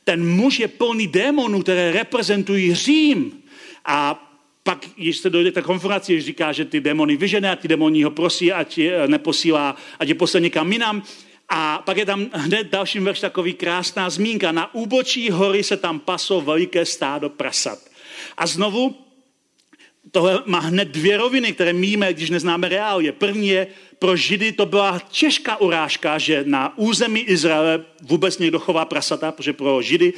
Ten 0.03 0.25
muž 0.25 0.59
je 0.59 0.67
plný 0.67 1.07
démonů, 1.07 1.61
které 1.61 1.91
reprezentují 1.91 2.73
Řím. 2.73 3.43
A 3.85 4.29
pak, 4.63 4.85
když 4.95 5.17
se 5.17 5.29
dojde 5.29 5.51
k 5.51 5.61
konfrontaci, 5.61 6.21
říká, 6.21 6.51
že 6.51 6.65
ty 6.65 6.81
démony 6.81 7.17
vyžene 7.17 7.51
a 7.51 7.55
ty 7.55 7.67
démoni 7.67 8.03
ho 8.03 8.11
prosí, 8.11 8.51
ať 8.51 8.77
je 8.77 9.07
neposílá, 9.07 9.75
ať 9.99 10.07
je 10.07 10.15
poslal 10.15 10.41
někam 10.41 10.71
jinam. 10.71 11.03
A 11.49 11.83
pak 11.85 11.97
je 11.97 12.05
tam 12.05 12.25
hned 12.33 12.67
další 12.71 12.99
verš 12.99 13.19
takový 13.19 13.53
krásná 13.53 14.09
zmínka. 14.09 14.51
Na 14.51 14.73
úbočí 14.75 15.29
hory 15.29 15.63
se 15.63 15.77
tam 15.77 15.99
paslo 15.99 16.41
veliké 16.41 16.85
stádo 16.85 17.29
prasat. 17.29 17.79
A 18.37 18.47
znovu 18.47 18.95
tohle 20.11 20.43
má 20.45 20.59
hned 20.59 20.87
dvě 20.87 21.17
roviny, 21.17 21.53
které 21.53 21.73
míme, 21.73 22.13
když 22.13 22.29
neznáme 22.29 22.69
reálie. 22.69 23.11
První 23.11 23.47
je, 23.47 23.67
pro 24.03 24.15
Židy 24.15 24.51
to 24.51 24.65
byla 24.65 24.99
těžká 25.11 25.57
urážka, 25.57 26.17
že 26.17 26.43
na 26.47 26.77
území 26.77 27.19
Izraele 27.19 27.85
vůbec 28.01 28.37
někdo 28.37 28.59
chová 28.59 28.85
prasata, 28.85 29.31
protože 29.31 29.53
pro 29.53 29.81
Židy 29.81 30.13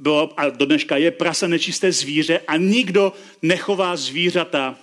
bylo, 0.00 0.32
a 0.36 0.48
do 0.50 0.66
dneška 0.66 0.96
je 0.96 1.10
prasa 1.10 1.46
nečisté 1.48 1.92
zvíře 1.92 2.40
a 2.46 2.56
nikdo 2.56 3.12
nechová 3.42 3.96
zvířata, 3.96 4.76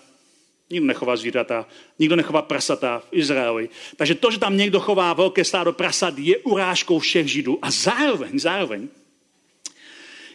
nikdo 0.69 0.85
nechová 0.85 1.15
zvířata, 1.15 1.65
nikdo 1.99 2.15
nechová 2.15 2.41
prasata 2.41 2.99
v 2.99 3.07
Izraeli. 3.11 3.69
Takže 3.95 4.15
to, 4.15 4.31
že 4.31 4.39
tam 4.39 4.57
někdo 4.57 4.79
chová 4.79 5.13
velké 5.13 5.45
stádo 5.45 5.73
prasat, 5.73 6.17
je 6.17 6.37
urážkou 6.37 6.99
všech 6.99 7.27
Židů. 7.27 7.59
A 7.61 7.71
zároveň, 7.71 8.39
zároveň, 8.39 8.87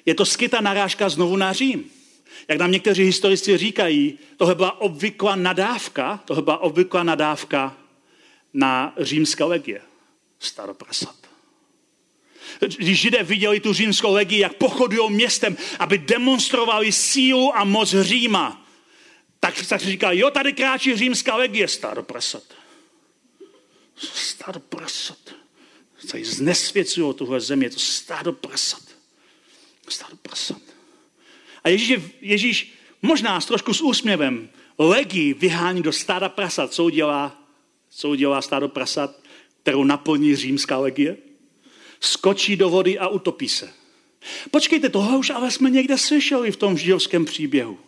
je 0.07 0.15
to 0.15 0.25
skytá 0.25 0.61
narážka 0.61 1.09
znovu 1.09 1.37
na 1.37 1.53
Řím. 1.53 1.91
Jak 2.49 2.59
nám 2.59 2.71
někteří 2.71 3.03
historici 3.03 3.57
říkají, 3.57 4.19
tohle 4.37 4.55
byla 4.55 4.81
obvyklá 4.81 5.37
nadávka, 5.37 6.23
tohle 6.25 6.43
byla 6.43 6.59
obvyklá 6.59 7.03
nadávka 7.03 7.82
na 8.55 8.95
římské 8.99 9.45
legie. 9.45 9.83
Staroprasat. 10.39 11.17
Když 12.61 13.01
židé 13.01 13.23
viděli 13.23 13.61
tu 13.61 13.73
římskou 13.73 14.13
legii, 14.13 14.41
jak 14.41 14.55
pochodují 14.55 15.13
městem, 15.13 15.57
aby 15.79 15.99
demonstrovali 15.99 16.93
sílu 16.93 17.57
a 17.57 17.65
moc 17.65 17.95
Říma, 18.01 18.67
tak, 19.41 19.67
tak 19.67 19.81
říká, 19.81 20.13
jo, 20.13 20.31
tady 20.31 20.53
kráčí 20.53 20.97
římská 20.97 21.37
legie, 21.37 21.69
staroprasat. 21.69 22.43
Staroprasat. 23.97 25.19
Tady 26.11 26.25
znesvěcují 26.25 27.15
tuhle 27.15 27.41
zemi, 27.41 27.65
je 27.65 27.71
to 27.71 27.79
stádo 27.79 28.33
prasat. 28.33 28.83
Stádo 29.89 30.17
prasat. 30.17 30.63
A 31.65 31.69
Ježíš, 31.69 32.01
Ježíš 32.21 32.73
možná 33.03 33.41
s 33.41 33.47
trošku 33.47 33.75
s 33.75 33.81
úsměvem 33.81 34.49
legii 34.79 35.35
vyhání 35.35 35.83
do 35.83 35.93
stáda 35.93 36.29
prasat. 36.29 36.73
Co 36.73 36.85
udělá, 36.85 37.42
co 37.97 38.09
udělá 38.09 38.43
stádo 38.43 38.69
prasat, 38.69 39.21
kterou 39.63 39.85
naplní 39.85 40.37
římská 40.37 40.79
legie? 40.79 41.17
Skočí 42.01 42.57
do 42.57 42.69
vody 42.69 42.99
a 42.99 43.09
utopí 43.09 43.49
se. 43.49 43.73
Počkejte, 44.51 44.89
tohle 44.89 45.19
už 45.19 45.31
ale 45.31 45.51
jsme 45.51 45.71
někde 45.71 45.99
slyšeli 45.99 46.53
v 46.53 46.57
tom 46.57 46.79
židovském 46.79 47.25
příběhu. 47.25 47.79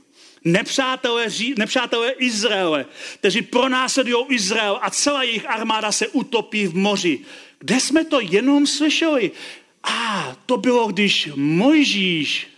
Nepřátelé, 0.44 1.26
nepřátelé 1.58 2.10
Izraele, 2.10 2.86
kteří 3.14 3.42
pronásledují 3.42 4.26
Izrael 4.28 4.78
a 4.82 4.90
celá 4.90 5.22
jejich 5.22 5.50
armáda 5.50 5.92
se 5.92 6.08
utopí 6.08 6.66
v 6.66 6.74
moři. 6.76 7.20
Kde 7.58 7.80
jsme 7.80 8.04
to 8.04 8.20
jenom 8.20 8.66
slyšeli? 8.66 9.30
A 9.82 10.36
to 10.46 10.56
bylo, 10.56 10.86
když 10.86 11.28
Mojžíš 11.34 12.53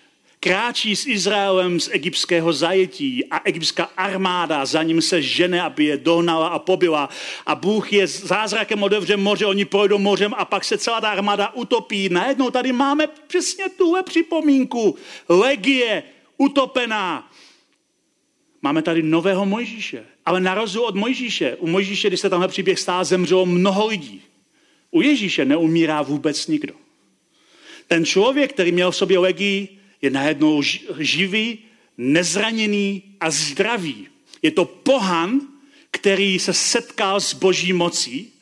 kráčí 0.47 0.97
s 0.97 1.07
Izraelem 1.07 1.81
z 1.81 1.89
egyptského 1.93 2.53
zajetí 2.53 3.27
a 3.31 3.43
egyptská 3.45 3.91
armáda 3.97 4.67
za 4.67 4.83
ním 4.83 5.03
se 5.03 5.23
žene, 5.23 5.63
aby 5.63 5.85
je 5.85 5.97
dohnala 5.97 6.49
a 6.49 6.59
pobila. 6.59 7.09
A 7.47 7.55
Bůh 7.55 7.93
je 7.93 8.07
zázrakem 8.07 8.83
otevře 8.83 9.17
moře, 9.17 9.47
oni 9.47 9.65
projdou 9.65 9.99
mořem 9.99 10.35
a 10.39 10.45
pak 10.45 10.65
se 10.65 10.79
celá 10.79 11.01
ta 11.01 11.11
armáda 11.11 11.55
utopí. 11.55 12.09
Najednou 12.09 12.51
tady 12.51 12.73
máme 12.73 13.07
přesně 13.27 13.69
tuhle 13.69 14.03
připomínku. 14.03 14.97
Legie, 15.29 16.03
utopená. 16.39 17.31
Máme 18.63 18.83
tady 18.83 19.03
nového 19.03 19.47
Mojžíše. 19.47 20.07
Ale 20.27 20.41
na 20.41 20.55
rozdíl 20.55 20.83
od 20.83 20.95
Mojžíše, 20.95 21.57
u 21.57 21.67
Mojžíše, 21.67 22.09
když 22.09 22.21
se 22.21 22.31
tamhle 22.31 22.49
příběh 22.49 22.79
stál, 22.79 23.05
zemřelo 23.05 23.47
mnoho 23.47 23.87
lidí. 23.87 24.23
U 24.91 25.03
Ježíše 25.03 25.45
neumírá 25.45 26.03
vůbec 26.03 26.47
nikdo. 26.47 26.75
Ten 27.89 28.05
člověk, 28.05 28.53
který 28.53 28.73
měl 28.73 28.91
v 28.91 28.97
sobě 28.97 29.19
legii, 29.19 29.77
je 30.07 30.11
najednou 30.11 30.63
živý, 30.99 31.59
nezraněný 31.99 33.03
a 33.21 33.31
zdravý. 33.31 34.07
Je 34.43 34.51
to 34.51 34.65
pohan, 34.65 35.41
který 35.91 36.39
se 36.39 36.53
setkal 36.53 37.21
s 37.21 37.35
boží 37.35 37.73
mocí 37.73 38.33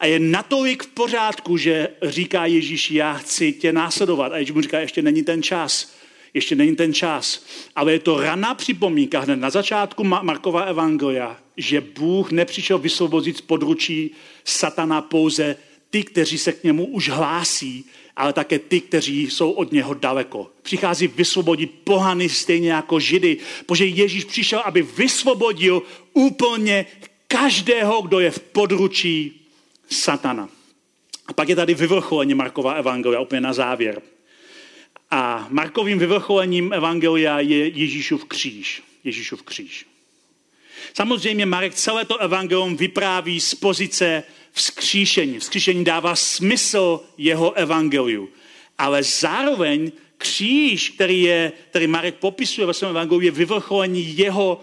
a 0.00 0.06
je 0.06 0.18
natolik 0.18 0.82
v 0.82 0.86
pořádku, 0.86 1.56
že 1.56 1.88
říká 2.02 2.46
Ježíš, 2.46 2.90
já 2.90 3.14
chci 3.14 3.52
tě 3.52 3.72
následovat. 3.72 4.32
A 4.32 4.36
Ježíš 4.36 4.54
mu 4.54 4.60
říká, 4.60 4.80
ještě 4.80 5.02
není 5.02 5.22
ten 5.22 5.42
čas. 5.42 5.94
Ještě 6.34 6.54
není 6.54 6.76
ten 6.76 6.94
čas. 6.94 7.46
Ale 7.76 7.92
je 7.92 7.98
to 7.98 8.20
raná 8.20 8.54
připomínka 8.54 9.20
hned 9.20 9.36
na 9.36 9.50
začátku 9.50 10.04
Markova 10.04 10.62
evangelia, 10.62 11.38
že 11.56 11.80
Bůh 11.80 12.32
nepřišel 12.32 12.78
vysvobodit 12.78 13.36
z 13.36 13.40
područí 13.40 14.10
satana 14.44 15.00
pouze 15.00 15.56
ty, 15.94 16.02
kteří 16.02 16.38
se 16.38 16.52
k 16.52 16.64
němu 16.64 16.86
už 16.86 17.08
hlásí, 17.08 17.84
ale 18.16 18.32
také 18.32 18.58
ty, 18.58 18.80
kteří 18.80 19.30
jsou 19.30 19.50
od 19.50 19.72
něho 19.72 19.94
daleko. 19.94 20.50
Přichází 20.62 21.06
vysvobodit 21.06 21.70
pohany 21.84 22.28
stejně 22.28 22.72
jako 22.72 23.00
židy, 23.00 23.36
protože 23.66 23.86
Ježíš 23.86 24.24
přišel, 24.24 24.58
aby 24.58 24.82
vysvobodil 24.82 25.82
úplně 26.12 26.86
každého, 27.28 28.02
kdo 28.02 28.20
je 28.20 28.30
v 28.30 28.38
područí 28.38 29.46
satana. 29.90 30.48
A 31.26 31.32
pak 31.32 31.48
je 31.48 31.56
tady 31.56 31.74
vyvrcholení 31.74 32.34
Markova 32.34 32.72
evangelia, 32.72 33.20
úplně 33.20 33.40
na 33.40 33.52
závěr. 33.52 34.02
A 35.10 35.46
Markovým 35.50 35.98
vyvrcholením 35.98 36.72
evangelia 36.72 37.40
je 37.40 37.68
Ježíšův 37.68 38.24
kříž. 38.24 38.82
Ježíšův 39.04 39.42
kříž. 39.42 39.86
Samozřejmě 40.94 41.46
Marek 41.46 41.74
celé 41.74 42.04
to 42.04 42.18
evangelium 42.18 42.76
vypráví 42.76 43.40
z 43.40 43.54
pozice 43.54 44.22
vzkříšení. 44.54 45.38
Vzkříšení 45.38 45.84
dává 45.84 46.16
smysl 46.16 47.00
jeho 47.18 47.52
evangeliu. 47.52 48.28
Ale 48.78 49.02
zároveň 49.02 49.92
kříž, 50.18 50.90
který, 50.90 51.22
je, 51.22 51.52
který 51.70 51.86
Marek 51.86 52.14
popisuje 52.14 52.66
ve 52.66 52.74
svém 52.74 52.90
evangeliu, 52.90 53.20
je 53.20 53.30
vyvrcholení 53.30 54.18
jeho 54.18 54.60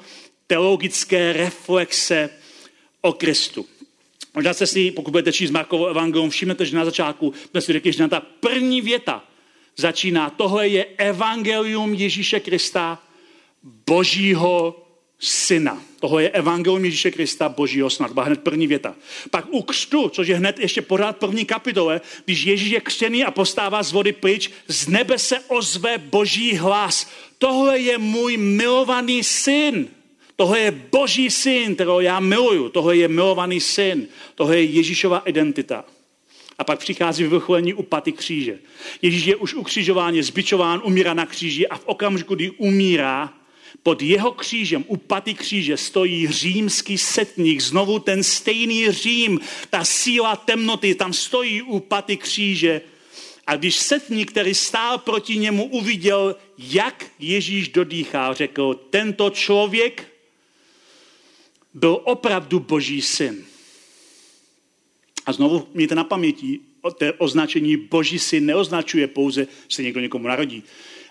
teologické 0.47 1.33
reflexe 1.33 2.29
o 3.01 3.13
Kristu. 3.13 3.65
Možná 4.35 4.53
se 4.53 4.67
si, 4.67 4.91
pokud 4.91 5.11
budete 5.11 5.33
číst 5.33 5.51
Markovo 5.51 5.87
evangelium, 5.87 6.29
všimnete, 6.29 6.65
že 6.65 6.75
na 6.75 6.85
začátku 6.85 7.33
jsme 7.51 7.61
si 7.61 7.73
řekli, 7.73 7.91
že 7.91 8.03
na 8.03 8.07
ta 8.07 8.19
první 8.19 8.81
věta 8.81 9.23
začíná, 9.77 10.29
tohle 10.29 10.67
je 10.67 10.85
evangelium 10.85 11.93
Ježíše 11.93 12.39
Krista, 12.39 13.03
božího 13.63 14.87
syna. 15.21 15.81
Toho 15.99 16.19
je 16.19 16.29
evangelium 16.29 16.85
Ježíše 16.85 17.11
Krista, 17.11 17.49
božího 17.49 17.89
syna. 17.89 18.09
Byla 18.09 18.25
hned 18.25 18.41
první 18.41 18.67
věta. 18.67 18.95
Pak 19.31 19.45
u 19.49 19.61
křtu, 19.61 20.09
což 20.09 20.27
je 20.27 20.35
hned 20.35 20.59
ještě 20.59 20.81
pořád 20.81 21.17
první 21.17 21.45
kapitole, 21.45 22.01
když 22.25 22.43
Ježíš 22.43 22.69
je 22.69 22.81
křtěný 22.81 23.23
a 23.23 23.31
postává 23.31 23.83
z 23.83 23.91
vody 23.91 24.11
pryč, 24.11 24.51
z 24.67 24.87
nebe 24.87 25.19
se 25.19 25.39
ozve 25.39 25.97
boží 25.97 26.55
hlas. 26.55 27.09
Tohle 27.37 27.79
je 27.79 27.97
můj 27.97 28.37
milovaný 28.37 29.23
syn. 29.23 29.87
Tohle 30.35 30.59
je 30.59 30.71
boží 30.71 31.29
syn, 31.29 31.75
kterého 31.75 32.01
já 32.01 32.19
miluju. 32.19 32.69
Tohle 32.69 32.97
je 32.97 33.07
milovaný 33.07 33.59
syn. 33.59 34.07
Tohle 34.35 34.57
je 34.57 34.63
Ježíšova 34.63 35.19
identita. 35.19 35.85
A 36.57 36.63
pak 36.63 36.79
přichází 36.79 37.23
vyvrcholení 37.23 37.73
u 37.73 37.83
paty 37.83 38.11
kříže. 38.11 38.59
Ježíš 39.01 39.25
je 39.25 39.35
už 39.35 39.53
ukřižován, 39.53 40.15
je 40.15 40.23
zbičován, 40.23 40.81
umírá 40.83 41.13
na 41.13 41.25
kříži 41.25 41.67
a 41.67 41.77
v 41.77 41.83
okamžiku, 41.85 42.35
kdy 42.35 42.51
umírá, 42.51 43.33
pod 43.83 44.01
jeho 44.01 44.31
křížem, 44.31 44.85
u 44.87 44.97
paty 44.97 45.33
kříže, 45.33 45.77
stojí 45.77 46.27
římský 46.27 46.97
setník, 46.97 47.61
znovu 47.61 47.99
ten 47.99 48.23
stejný 48.23 48.91
Řím, 48.91 49.39
ta 49.69 49.85
síla 49.85 50.35
temnoty, 50.35 50.95
tam 50.95 51.13
stojí 51.13 51.61
u 51.61 51.79
paty 51.79 52.17
kříže. 52.17 52.81
A 53.47 53.55
když 53.55 53.75
setník, 53.75 54.31
který 54.31 54.53
stál 54.53 54.97
proti 54.97 55.37
němu, 55.37 55.65
uviděl, 55.65 56.35
jak 56.57 57.05
Ježíš 57.19 57.69
dodýchá, 57.69 58.33
řekl, 58.33 58.73
tento 58.89 59.29
člověk 59.29 60.07
byl 61.73 62.01
opravdu 62.03 62.59
boží 62.59 63.01
syn. 63.01 63.45
A 65.25 65.33
znovu 65.33 65.67
mějte 65.73 65.95
na 65.95 66.03
paměti, 66.03 66.59
to 66.97 67.05
označení 67.17 67.77
boží 67.77 68.19
syn 68.19 68.45
neoznačuje 68.45 69.07
pouze, 69.07 69.47
že 69.67 69.75
se 69.75 69.83
někdo 69.83 69.99
někomu 69.99 70.27
narodí, 70.27 70.63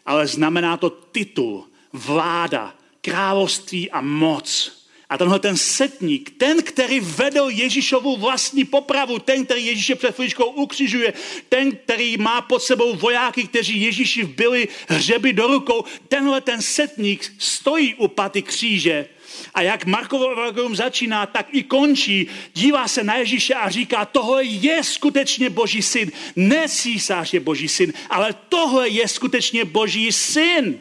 ale 0.07 0.27
znamená 0.27 0.77
to 0.77 0.91
titul, 0.91 1.70
vláda, 1.93 2.75
království 3.01 3.91
a 3.91 4.01
moc. 4.01 4.81
A 5.09 5.19
tenhle 5.19 5.39
ten 5.39 5.57
setník, 5.57 6.31
ten, 6.39 6.63
který 6.63 7.01
vedl 7.01 7.49
Ježíšovu 7.51 8.17
vlastní 8.17 8.65
popravu, 8.65 9.19
ten, 9.19 9.45
který 9.45 9.67
Ježíše 9.67 9.95
před 9.95 10.15
chvíličkou 10.15 10.45
ukřižuje, 10.45 11.13
ten, 11.49 11.73
který 11.77 12.17
má 12.17 12.41
pod 12.41 12.63
sebou 12.63 12.97
vojáky, 12.97 13.45
kteří 13.45 13.81
Ježíši 13.81 14.23
vbili 14.23 14.69
hřeby 14.89 15.33
do 15.33 15.47
rukou, 15.47 15.85
tenhle 16.09 16.41
ten 16.41 16.63
setník 16.63 17.33
stojí 17.39 17.95
u 17.95 18.09
paty 18.09 18.43
kříže 18.43 19.09
a 19.55 19.63
jak 19.63 19.85
Markovo 19.85 20.31
evangelium 20.31 20.77
začíná, 20.77 21.27
tak 21.27 21.47
i 21.53 21.63
končí. 21.63 22.27
Dívá 22.55 22.89
se 22.89 23.05
na 23.05 23.17
Ježíše 23.17 23.55
a 23.55 23.71
říká, 23.71 24.05
tohle 24.05 24.45
je 24.45 24.85
skutečně 24.85 25.51
boží 25.51 25.83
syn. 25.83 26.13
Ne 26.37 26.69
císař 26.69 27.35
je 27.35 27.41
boží 27.41 27.69
syn, 27.69 27.93
ale 28.11 28.35
tohle 28.49 28.89
je 28.89 29.09
skutečně 29.09 29.65
boží 29.65 30.13
syn. 30.13 30.81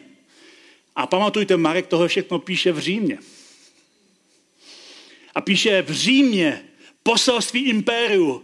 A 1.00 1.08
pamatujte, 1.08 1.58
Marek 1.58 1.88
toho 1.88 2.08
všechno 2.08 2.40
píše 2.40 2.72
v 2.72 2.80
Římě. 2.80 3.18
A 5.36 5.42
píše 5.42 5.82
v 5.82 5.92
Římě 5.92 6.64
poselství 7.04 7.62
impériu, 7.62 8.44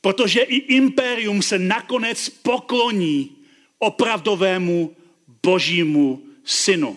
protože 0.00 0.40
i 0.40 0.56
impérium 0.56 1.42
se 1.42 1.58
nakonec 1.58 2.28
pokloní 2.28 3.36
opravdovému 3.78 4.96
božímu 5.42 6.22
synu. 6.44 6.96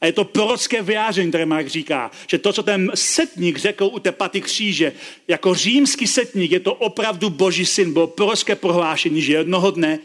A 0.00 0.06
je 0.06 0.12
to 0.12 0.24
prorocké 0.24 0.82
vyjádření, 0.82 1.28
které 1.28 1.46
Mark 1.46 1.66
říká, 1.66 2.10
že 2.30 2.38
to, 2.38 2.52
co 2.52 2.62
ten 2.62 2.92
setník 2.94 3.58
řekl 3.58 3.84
u 3.84 3.98
té 3.98 4.12
paty 4.12 4.40
kříže, 4.40 4.92
jako 5.28 5.54
římský 5.54 6.06
setník, 6.06 6.52
je 6.52 6.60
to 6.60 6.74
opravdu 6.74 7.30
boží 7.30 7.66
syn, 7.66 7.92
bylo 7.92 8.06
prorocké 8.06 8.56
prohlášení, 8.56 9.22
že 9.22 9.32
jednoho 9.32 9.70
dne 9.70 9.98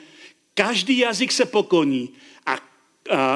každý 0.53 0.97
jazyk 0.97 1.31
se 1.31 1.45
pokloní 1.45 2.09
a, 2.45 2.53
a 2.53 2.59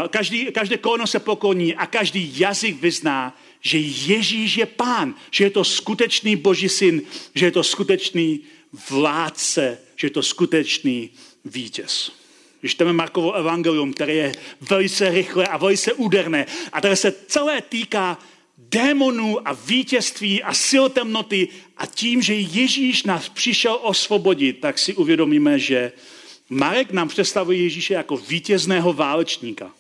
každý, 0.10 0.46
každé 0.46 0.78
koleno 0.78 1.08
se 1.08 1.20
pokloní 1.20 1.76
a 1.76 1.86
každý 1.86 2.40
jazyk 2.40 2.82
vyzná, 2.82 3.38
že 3.62 3.78
Ježíš 3.78 4.58
je 4.58 4.66
pán, 4.66 5.16
že 5.32 5.44
je 5.44 5.50
to 5.50 5.64
skutečný 5.64 6.36
boží 6.36 6.70
syn, 6.70 7.02
že 7.36 7.46
je 7.46 7.52
to 7.52 7.64
skutečný 7.64 8.40
vládce, 8.90 9.78
že 9.96 10.08
je 10.08 10.12
to 10.12 10.24
skutečný 10.24 11.10
vítěz. 11.46 12.12
Když 12.60 12.72
čteme 12.72 12.94
Markovo 12.94 13.34
evangelium, 13.34 13.94
které 13.94 14.14
je 14.14 14.32
velice 14.62 15.10
rychlé 15.10 15.48
a 15.48 15.58
velice 15.58 15.94
úderné 15.94 16.46
a 16.74 16.80
které 16.80 16.96
se 16.96 17.14
celé 17.28 17.62
týká 17.62 18.18
démonů 18.58 19.48
a 19.48 19.54
vítězství 19.54 20.44
a 20.44 20.54
sil 20.68 20.86
temnoty 20.90 21.48
a 21.78 21.86
tím, 21.86 22.22
že 22.22 22.34
Ježíš 22.34 23.04
nás 23.04 23.30
přišel 23.30 23.80
osvobodit, 23.82 24.60
tak 24.60 24.80
si 24.80 24.96
uvědomíme, 24.96 25.60
že 25.60 25.92
Marek 26.50 26.92
nám 26.92 27.08
představuje 27.08 27.58
Ježíše 27.58 27.94
jako 27.94 28.18
vítězného 28.18 28.94
válečníka, 28.94 29.74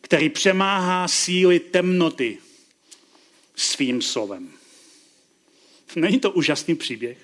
který 0.00 0.28
přemáhá 0.28 1.08
síly 1.08 1.60
temnoty 1.60 2.38
svým 3.56 4.02
slovem. 4.02 4.50
Není 5.96 6.20
to 6.20 6.30
úžasný 6.30 6.74
příběh? 6.74 7.18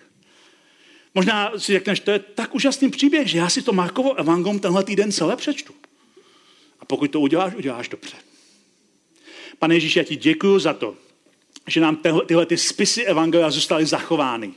Možná 1.14 1.58
si 1.58 1.72
řekneš, 1.72 2.00
to 2.00 2.10
je 2.10 2.18
tak 2.18 2.54
úžasný 2.54 2.90
příběh, 2.90 3.28
že 3.28 3.38
já 3.38 3.48
si 3.48 3.62
to 3.62 3.72
Markovo 3.72 4.14
evangelium 4.14 4.58
tenhle 4.58 4.84
týden 4.84 5.12
celé 5.12 5.36
přečtu. 5.36 5.74
A 6.80 6.84
pokud 6.84 7.10
to 7.10 7.20
uděláš, 7.20 7.54
uděláš 7.54 7.88
dobře. 7.88 8.16
Pane 9.58 9.74
Ježíši, 9.74 9.98
já 9.98 10.04
ti 10.04 10.16
děkuji 10.16 10.58
za 10.58 10.72
to, 10.72 10.96
že 11.66 11.80
nám 11.80 11.96
tyhle 12.26 12.46
ty 12.46 12.56
spisy 12.56 13.04
evangelia 13.04 13.50
zůstaly 13.50 13.86
zachovány. 13.86 14.52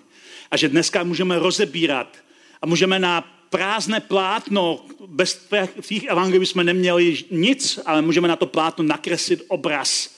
A 0.51 0.57
že 0.57 0.69
dneska 0.69 1.03
můžeme 1.03 1.39
rozebírat 1.39 2.17
a 2.61 2.65
můžeme 2.65 2.99
na 2.99 3.36
prázdné 3.49 3.99
plátno, 3.99 4.85
bez 5.07 5.47
těch 5.81 6.03
evangelií 6.03 6.45
jsme 6.45 6.63
neměli 6.63 7.17
nic, 7.31 7.79
ale 7.85 8.01
můžeme 8.01 8.27
na 8.27 8.35
to 8.35 8.45
plátno 8.45 8.83
nakreslit 8.83 9.43
obraz. 9.47 10.17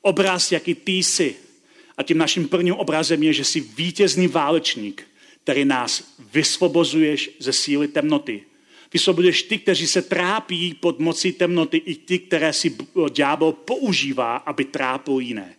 Obraz, 0.00 0.52
jaký 0.52 0.74
ty 0.74 0.92
jsi. 0.92 1.36
A 1.96 2.02
tím 2.02 2.18
naším 2.18 2.48
prvním 2.48 2.74
obrazem 2.74 3.22
je, 3.22 3.32
že 3.32 3.44
jsi 3.44 3.60
vítězný 3.60 4.28
válečník, 4.28 5.06
který 5.44 5.64
nás 5.64 6.14
vysvobozuješ 6.32 7.30
ze 7.38 7.52
síly 7.52 7.88
temnoty. 7.88 8.42
Vysvobozuješ 8.92 9.42
ty, 9.42 9.58
kteří 9.58 9.86
se 9.86 10.02
trápí 10.02 10.74
pod 10.74 10.98
mocí 10.98 11.32
temnoty, 11.32 11.76
i 11.76 11.94
ty, 11.94 12.18
které 12.18 12.52
si 12.52 12.76
ďábel 13.10 13.52
používá, 13.52 14.36
aby 14.36 14.64
trápil 14.64 15.18
jiné. 15.18 15.56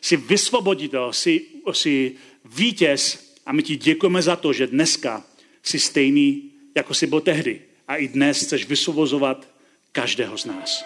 Jsi 0.00 0.16
vysvoboditel, 0.16 1.12
jsi, 1.12 1.42
jsi 1.72 2.14
vítěz 2.44 3.32
a 3.46 3.52
my 3.52 3.62
ti 3.62 3.76
děkujeme 3.76 4.22
za 4.22 4.36
to, 4.36 4.52
že 4.52 4.66
dneska 4.66 5.24
jsi 5.62 5.78
stejný, 5.78 6.49
jako 6.76 6.94
jsi 6.94 7.06
byl 7.06 7.20
tehdy. 7.20 7.60
A 7.88 7.96
i 7.96 8.08
dnes 8.08 8.42
chceš 8.42 8.68
vysvobozovat 8.68 9.48
každého 9.92 10.38
z 10.38 10.44
nás. 10.44 10.84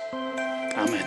Amen. 0.77 1.05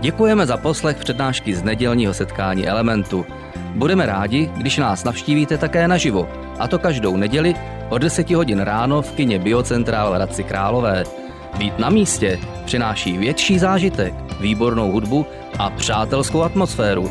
Děkujeme 0.00 0.46
za 0.46 0.56
poslech 0.56 0.96
přednášky 0.96 1.54
z 1.54 1.62
nedělního 1.62 2.14
setkání 2.14 2.68
Elementu. 2.68 3.26
Budeme 3.74 4.06
rádi, 4.06 4.50
když 4.56 4.76
nás 4.76 5.04
navštívíte 5.04 5.58
také 5.58 5.88
naživo, 5.88 6.28
a 6.58 6.68
to 6.68 6.78
každou 6.78 7.16
neděli 7.16 7.54
od 7.88 7.98
10 7.98 8.30
hodin 8.30 8.60
ráno 8.60 9.02
v 9.02 9.12
kině 9.12 9.38
Biocentrál 9.38 10.10
v 10.10 10.14
Hradci 10.14 10.44
Králové. 10.44 11.04
Být 11.58 11.78
na 11.78 11.90
místě 11.90 12.40
přináší 12.64 13.18
větší 13.18 13.58
zážitek, 13.58 14.14
výbornou 14.40 14.92
hudbu 14.92 15.26
a 15.58 15.70
přátelskou 15.70 16.42
atmosféru. 16.42 17.10